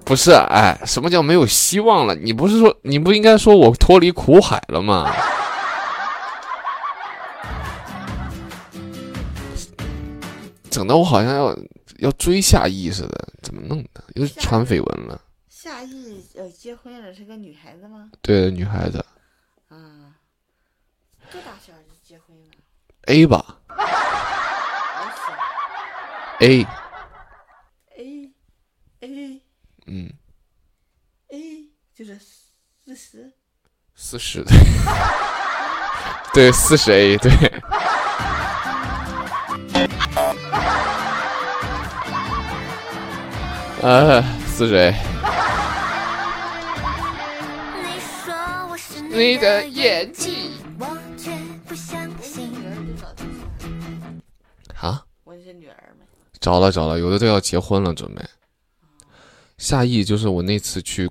[0.03, 2.15] 不是，哎，什么叫没有希望了？
[2.15, 5.11] 你不是说你不应该说我脱离苦海了吗？
[10.75, 11.57] 整的我好像要
[11.99, 14.03] 要追夏意似的，怎么弄的？
[14.15, 15.21] 又传绯闻了。
[15.47, 18.11] 夏意呃结婚了，是个女孩子吗？
[18.21, 18.97] 对，女孩子
[19.69, 20.19] 啊，
[21.31, 22.43] 多大小就结婚了
[23.03, 23.61] ？A 吧
[26.41, 26.67] A。
[27.97, 28.29] A
[28.99, 29.41] A
[29.85, 30.11] 嗯
[31.29, 33.31] ，A 就是四十。
[33.95, 34.57] 四十对，
[36.35, 37.31] 对，四十 A 对。
[43.85, 44.95] 呃，四十 A，
[49.11, 50.49] 你的演技
[54.73, 56.07] 啊，我是女儿们。
[56.39, 58.25] 找了找了，有的都要结婚了，准备。
[59.59, 61.07] 夏意就是我那次去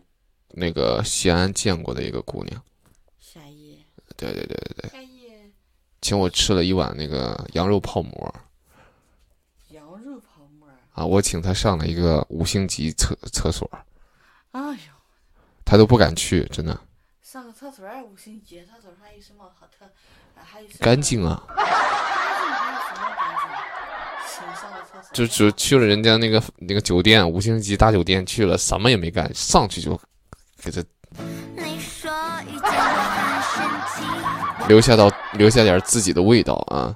[0.48, 2.60] 那个西安见过的一个姑娘，
[3.20, 3.84] 夏意，
[4.16, 5.30] 对对对对对，夏意，
[6.00, 8.34] 请我吃了一碗那个羊肉泡馍。
[10.94, 13.68] 啊，我请他上了一个五星级厕厕所，
[14.52, 14.78] 哎呦，
[15.64, 16.80] 他都不敢去，真的
[17.20, 19.84] 上个厕所儿五星级，厕所上有什么好特？
[19.84, 21.42] 啊还有干净啊。
[21.48, 23.50] 干净还有什么干净？
[24.28, 25.10] 请上个厕所。
[25.12, 30.00] 就只去了人家那个那个酒店，五星级大酒店去了，什么也没干，上去就
[30.62, 30.80] 给他
[31.56, 32.10] 你说
[32.46, 33.56] 遇见我很神
[33.90, 36.94] 奇，留下到留下点自己的味道啊。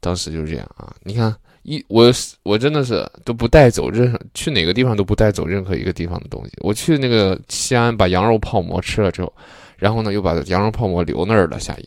[0.00, 1.34] 当时就是这样啊，你看
[1.68, 2.10] 一我
[2.42, 6.52] 我真的是都不带走任何去哪个地方都不带走任何一个地方的东西。
[6.60, 9.30] 我去那个西安把羊肉泡馍吃了之后，
[9.76, 11.86] 然后呢又把羊肉泡馍留那儿了，下一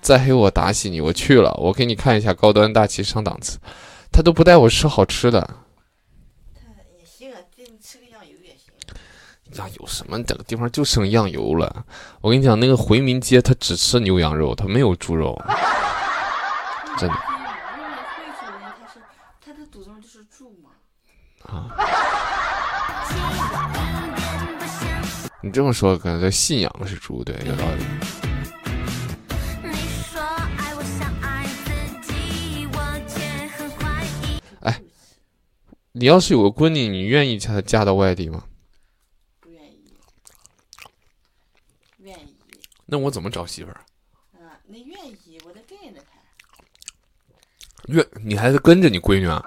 [0.00, 3.58] 再黑我打死你，我去了，我给你看一下高端大气上档次，
[4.12, 5.48] 他都不带我吃好吃的。
[6.98, 8.72] 也行啊，这你吃个羊油也行。
[9.56, 10.22] 呀，有什么？
[10.24, 11.84] 这个地方就剩羊油了。
[12.20, 15.40] 我跟你讲，那个回民街他只吃牛羊肉，他没有猪肉。
[16.98, 19.00] 真的因为贵州人他是
[19.44, 20.70] 他的祖宗就是猪嘛。
[23.08, 23.38] 气，我一
[24.20, 25.30] 点不相信。
[25.42, 27.84] 你这么说，可能信仰是猪，对，有道理。
[29.62, 29.72] 你
[30.02, 31.72] 说爱我像爱自
[32.06, 32.76] 己，我
[33.08, 33.20] 却
[33.56, 34.40] 很怀疑。
[35.92, 38.44] 你要是有个闺女，你愿意嫁她嫁到外地吗？
[39.40, 39.92] 不愿意，
[41.98, 42.36] 愿意，
[42.86, 43.80] 那我怎么找媳妇儿？
[44.34, 46.06] 啊，你愿意，我得跟着他。
[47.88, 49.44] 愿你还是跟着你闺女啊？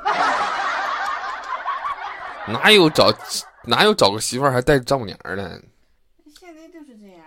[2.47, 3.13] 哪有找
[3.63, 5.61] 哪有找个媳妇儿还带丈母娘的？
[6.39, 7.23] 现在就是这样。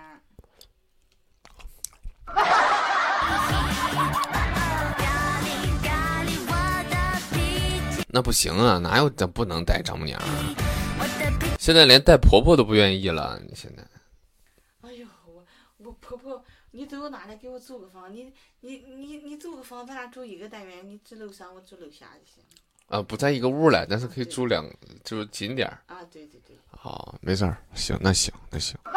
[8.11, 10.27] 那不行啊，哪有这不能带丈母娘啊？
[11.59, 13.39] 现在连带婆婆都不愿意了。
[13.47, 13.83] 你现在
[16.09, 18.11] 婆婆，你走哪来给我租个房？
[18.13, 22.43] 你你你你租个房，咱俩住一个单元，你住楼上，我住楼下就行。
[22.87, 24.65] 啊，不在一个屋了，但是可以住两，
[25.05, 25.83] 就是近点儿。
[25.87, 28.75] 啊，对对对，好，没事儿，行，那行，那行。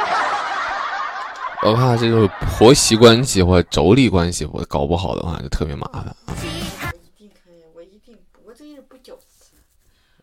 [1.63, 6.15] 我怕这种婆媳关系或者妯娌关系，我搞不好的话就特别麻烦。
[6.27, 9.59] 我一定可以，我一定，我这人不矫情，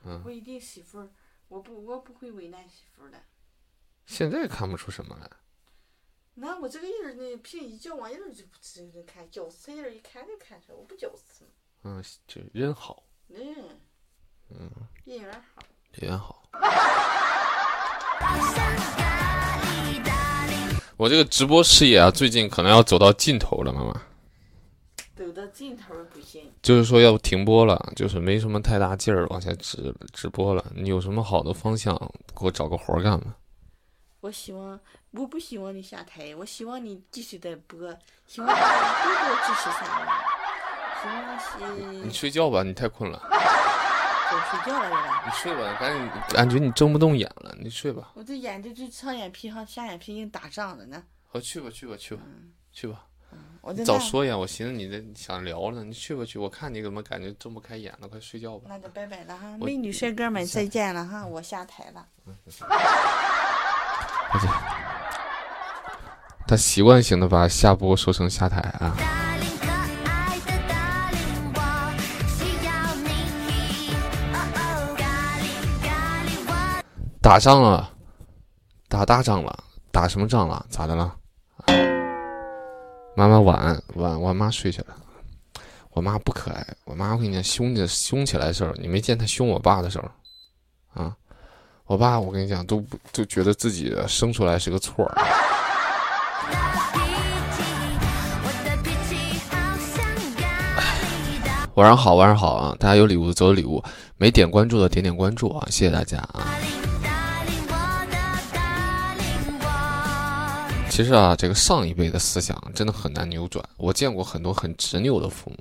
[0.04, 1.08] 嗯我一定媳妇儿，
[1.48, 3.18] 我不我不会为难媳妇儿的。
[4.06, 5.30] 现在看不出什么来，
[6.40, 11.44] 那我这个人呢，凭一交往人就不知道看矫情人一看就看出来，我不矫情。
[11.82, 13.36] 嗯，就人好，嗯
[14.50, 14.70] 嗯，
[15.04, 15.62] 人缘好。
[15.94, 16.48] 人好。
[20.96, 24.00] 我这个直播事业啊，最近可能要走到尽头了，妈妈。
[25.16, 30.64] 走到尽头儿不行，就是说要停播了，就是没什么太大劲儿往下直直播了。
[30.76, 31.96] 你有什么好的方向，
[32.38, 33.36] 给我找个活儿干吧？
[34.20, 34.78] 我希望，
[35.12, 37.78] 我不希望你下台，我希望你继续在播，
[38.26, 40.24] 希望大家多多支持三娃，
[41.02, 41.08] 希
[41.64, 43.20] 望是你睡觉吧，你太困了。
[44.30, 45.22] 我睡觉了是吧？
[45.24, 48.12] 你睡吧，赶紧，感觉你睁不动眼了，你睡吧。
[48.14, 51.02] 我这眼睛这上眼皮和下眼皮已经打仗了呢。
[51.26, 52.22] 好，去吧，去吧，去吧，
[52.70, 53.06] 去吧。
[53.62, 58.66] 我早说呀，我寻思你这想聊呢，你去吧去，我看你怎么感觉睁不开眼了，快睡觉吧。
[58.68, 62.06] 那就拜拜了哈，美女帅哥们再见了哈，我下台了。
[66.46, 68.96] 他习惯性的把下播说成下台啊。
[77.20, 77.90] 打仗了，
[78.88, 80.64] 打大仗了，打什么仗了？
[80.70, 81.14] 咋的了？
[83.14, 84.96] 妈妈晚安，晚我妈睡去了。
[85.90, 90.08] 我妈不可爱，我妈我跟你讲，凶的凶起来的时候，你没见她凶我爸的时候，
[91.02, 91.14] 啊，
[91.88, 95.16] 我爸我跟你讲都不就觉得自己生出来是个错儿。
[101.76, 102.76] 晚上好，晚上好啊！
[102.78, 103.82] 大家有礼物的走礼物，
[104.18, 105.66] 没点关注的点点关注啊！
[105.70, 106.44] 谢谢大家啊！
[110.90, 113.64] 其实啊，这个上一辈的思想真的很难扭转。
[113.78, 115.56] 我见过很多很执拗的父母，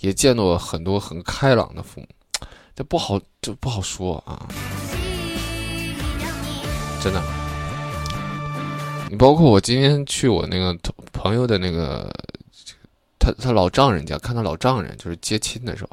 [0.00, 2.06] 也见过很多很开朗的父母，
[2.74, 4.46] 这不好，这不好说啊！
[7.02, 7.20] 真的。
[9.10, 10.74] 你包括我今天去我那个
[11.12, 12.08] 朋友的那个，
[13.18, 15.90] 他他老丈人家看他老丈人就是接亲的时候，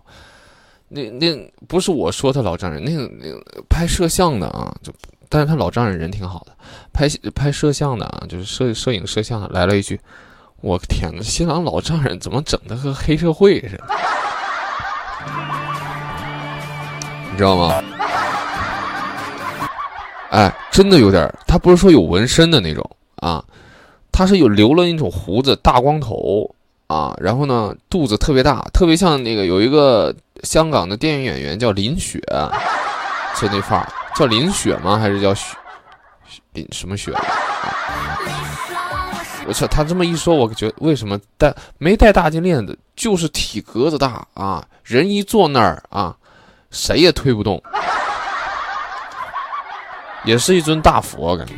[0.88, 1.36] 那那
[1.68, 4.94] 不是我说他老丈人，那个那个拍摄像的啊，就
[5.28, 6.56] 但是他老丈人人挺好的，
[6.94, 10.00] 拍拍摄像的啊，就是摄摄影摄像的来了一句
[10.62, 13.84] ：“我天呐，新郎老丈人怎么整的和黑社会似的？”
[17.32, 17.84] 你知道吗？
[20.30, 23.44] 哎，真的有点儿，他不是说有纹身的那种啊，
[24.12, 26.50] 他是有留了一种胡子，大光头
[26.88, 30.14] 啊，然后呢肚子特别大，特别像那个有一个
[30.44, 32.20] 香港的电影演员叫林雪，
[33.40, 34.98] 就那范儿，叫林雪吗？
[34.98, 35.56] 还是叫雪
[36.54, 37.12] 林什么雪？
[39.48, 46.16] 我操，他这么一说，我觉得为什么戴没戴大金链子，就是体格子大啊，人一坐那儿啊，
[46.70, 47.60] 谁也推不动，
[50.24, 51.54] 也是一尊大佛，我感觉。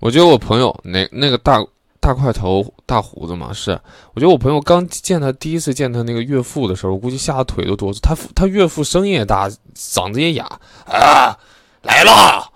[0.00, 0.10] 我。
[0.10, 1.58] 觉得我朋友那那个大
[2.00, 3.72] 大块头大胡子嘛，是
[4.14, 7.98] 我觉得我朋友刚见他第一次见他那个岳父的时候，我估计吓得腿都哆嗦。
[8.00, 10.44] 他他岳父声音也大，嗓子也哑
[10.86, 11.36] 啊，
[11.82, 12.48] 来了，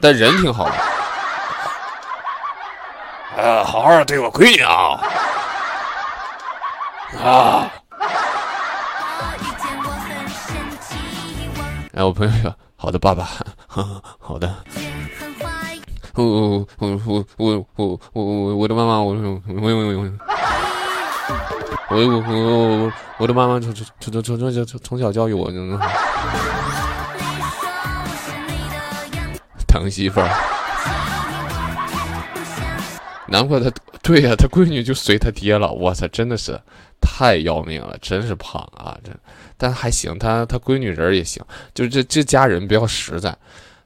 [0.00, 0.74] 但人挺好的。
[3.40, 5.00] 啊，好好对我闺女啊！
[7.22, 7.70] 啊，
[11.94, 13.24] 哎，我朋友说好的，爸爸，
[13.68, 14.52] 呵呵好的。
[16.14, 19.70] 我我我我我我我我的妈妈，我我我我
[21.90, 25.48] 我我我我我的妈妈从从从从从从从小教育我，
[29.68, 30.28] 疼 媳妇儿。
[33.28, 33.70] 难怪他，
[34.04, 35.72] 对呀、他闺女就随他爹了。
[35.72, 36.60] 我操，真的是
[37.00, 38.94] 太要命了，真是胖啊！
[39.02, 39.10] 这，
[39.56, 43.34] 但还行，他他闺女人也行，就这这家人比较实在。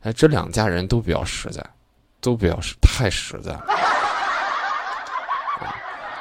[0.01, 1.65] 哎，这两家人都比较实在，
[2.21, 3.65] 都比较实，太实在了。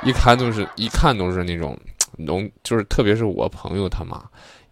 [0.03, 1.75] 一看都是一看都是那种
[2.17, 4.23] 农，就是特别是我朋友他妈，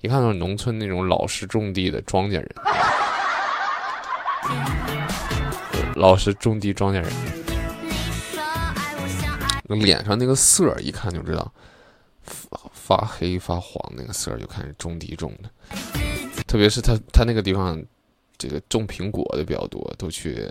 [0.02, 2.48] 一看都是农村那种老实种地的庄稼人，
[5.96, 7.12] 老实种地庄稼人。
[9.68, 11.52] 脸上那个色儿一看就知道
[12.74, 15.50] 发黑发黄，那个色儿就看是种地种的。
[16.48, 17.84] 特别是他他那个地方，
[18.38, 20.48] 这个种苹果的比较多，都去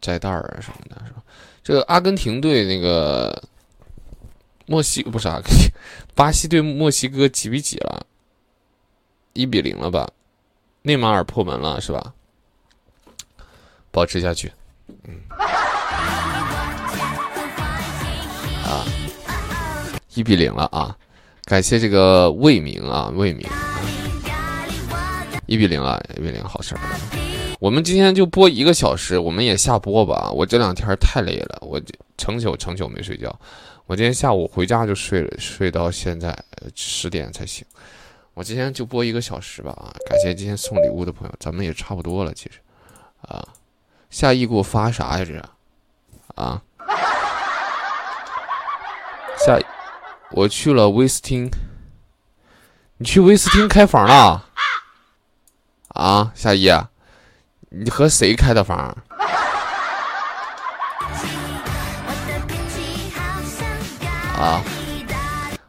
[0.00, 1.22] 摘袋儿啊什么的，是吧？
[1.62, 3.42] 这个阿根廷队那个
[4.66, 5.68] 墨西不是阿根廷，
[6.14, 8.06] 巴西对墨西哥几比几了？
[9.34, 10.08] 一比零了吧？
[10.82, 12.14] 内马尔破门了是吧？
[13.90, 14.52] 保持下去。
[15.04, 15.20] 嗯
[20.14, 20.96] 一比零了啊！
[21.44, 23.46] 感谢这个魏明啊，魏明，
[25.46, 26.80] 一比零了，一比零，好事儿。
[27.58, 30.30] 我们今天就播一个小时，我们也下播吧。
[30.30, 31.80] 我这两天太累了，我
[32.16, 33.34] 成宿成宿没睡觉。
[33.86, 36.36] 我今天下午回家就睡了，睡到现在
[36.74, 37.66] 十点才醒。
[38.34, 39.92] 我今天就播一个小时吧啊！
[40.08, 42.60] 感谢今天送礼物的朋友，咱们也差不多了，其实
[43.22, 43.46] 啊，
[44.10, 45.24] 夏意给我发啥呀？
[45.24, 45.44] 这是
[46.34, 46.62] 啊，
[49.44, 49.58] 夏。
[50.36, 51.48] 我去了威斯汀，
[52.98, 54.44] 你去威斯汀开房了？
[55.90, 56.68] 啊，夏依，
[57.70, 58.76] 你和谁开的房？
[64.36, 64.60] 啊，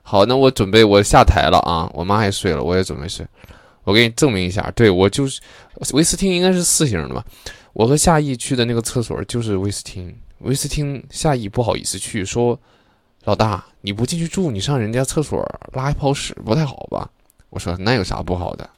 [0.01, 3.23] 好，那我准备我下台了啊，我妈也睡了，我也准备睡。
[3.83, 5.39] 我给你证明一下，对我就是
[5.93, 7.23] 威斯汀应该是四星的吧？
[7.73, 12.59] 我和夏意去的那个厕所就是威斯汀，威斯汀夏意不好意思去，说
[13.25, 15.43] 老大你不进去住，你上人家厕所
[15.73, 17.09] 拉一泡屎不太好吧？
[17.49, 18.69] 我说那有啥不好的？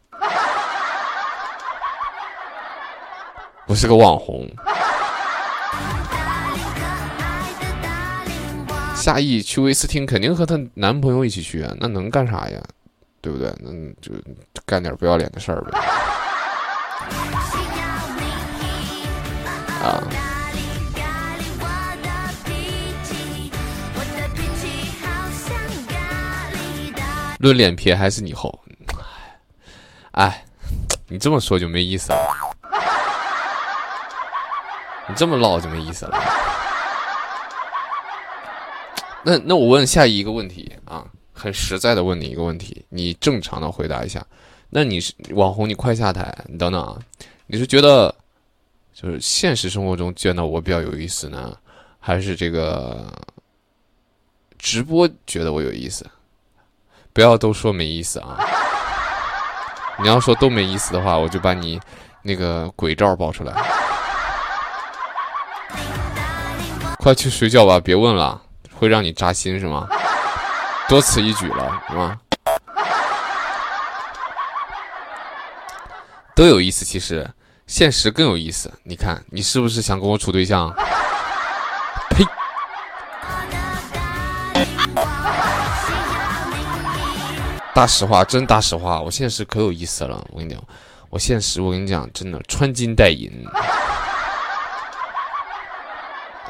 [3.67, 4.49] 我是个网红。
[8.95, 12.61] 夏意去威斯汀肯定和她男朋友一起去啊，那能干啥呀？
[13.19, 13.53] 对不对？
[13.59, 13.69] 那
[14.01, 14.13] 就
[14.65, 15.77] 干点不要脸的事儿呗。
[19.83, 19.99] 啊！
[27.37, 28.59] 论脸皮还是你厚。
[30.11, 30.45] 哎，
[31.07, 32.19] 你这么说就没意思了。
[35.09, 36.19] 你这么唠就没意思了。
[39.23, 44.25] 那那我问下一个问题啊，很实在的问你一个问题，你正常的回答一下。
[44.69, 46.97] 那你是网红，你快下台，你等等啊，
[47.45, 48.13] 你是觉得
[48.93, 51.57] 就是现实生活中见到我比较有意思呢，
[51.99, 53.05] 还是这个
[54.57, 56.05] 直播觉得我有意思？
[57.17, 58.37] 不要都说没意思啊！
[59.97, 61.81] 你要说都没意思的话，我就把你
[62.21, 63.51] 那个鬼照爆出来。
[67.01, 68.39] 快去睡觉吧，别问了，
[68.71, 69.87] 会让你扎心是吗？
[70.87, 72.15] 多此一举了是吗？
[76.35, 77.27] 都有意思，其实
[77.65, 78.71] 现实更有意思。
[78.83, 80.71] 你看，你是不是想跟我处对象？
[87.77, 90.27] 大实话，真大实话，我现实可有意思了。
[90.31, 90.59] 我跟你讲，
[91.11, 93.31] 我现实，我跟你讲，真的穿金戴银，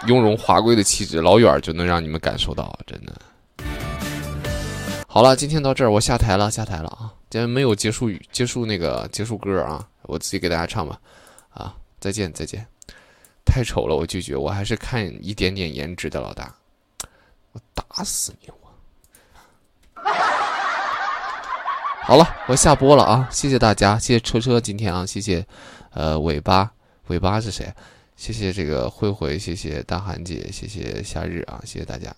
[0.08, 3.14] 雍容华贵的气质，老远就能让你们感受到，真的。
[5.06, 7.12] 好了，今天到这儿，我下台了，下台了啊！
[7.30, 10.98] 今天没有结束语，结束那个结束歌啊，我自己给大家唱吧。
[11.50, 12.66] 啊，再见，再见。
[13.44, 14.34] 太丑了，我拒绝。
[14.34, 16.56] 我还是看一点点颜值的老大。
[17.52, 18.50] 我打死你！
[18.62, 18.72] 我。
[22.08, 23.28] 好了，我下播了啊！
[23.30, 25.46] 谢谢大家，谢谢车车今天啊，谢谢，
[25.92, 26.72] 呃，尾巴，
[27.08, 27.70] 尾巴是谁？
[28.16, 32.16] 谢谢这个慧慧，谢谢大韩姐，谢谢夏日啊，谢谢大家。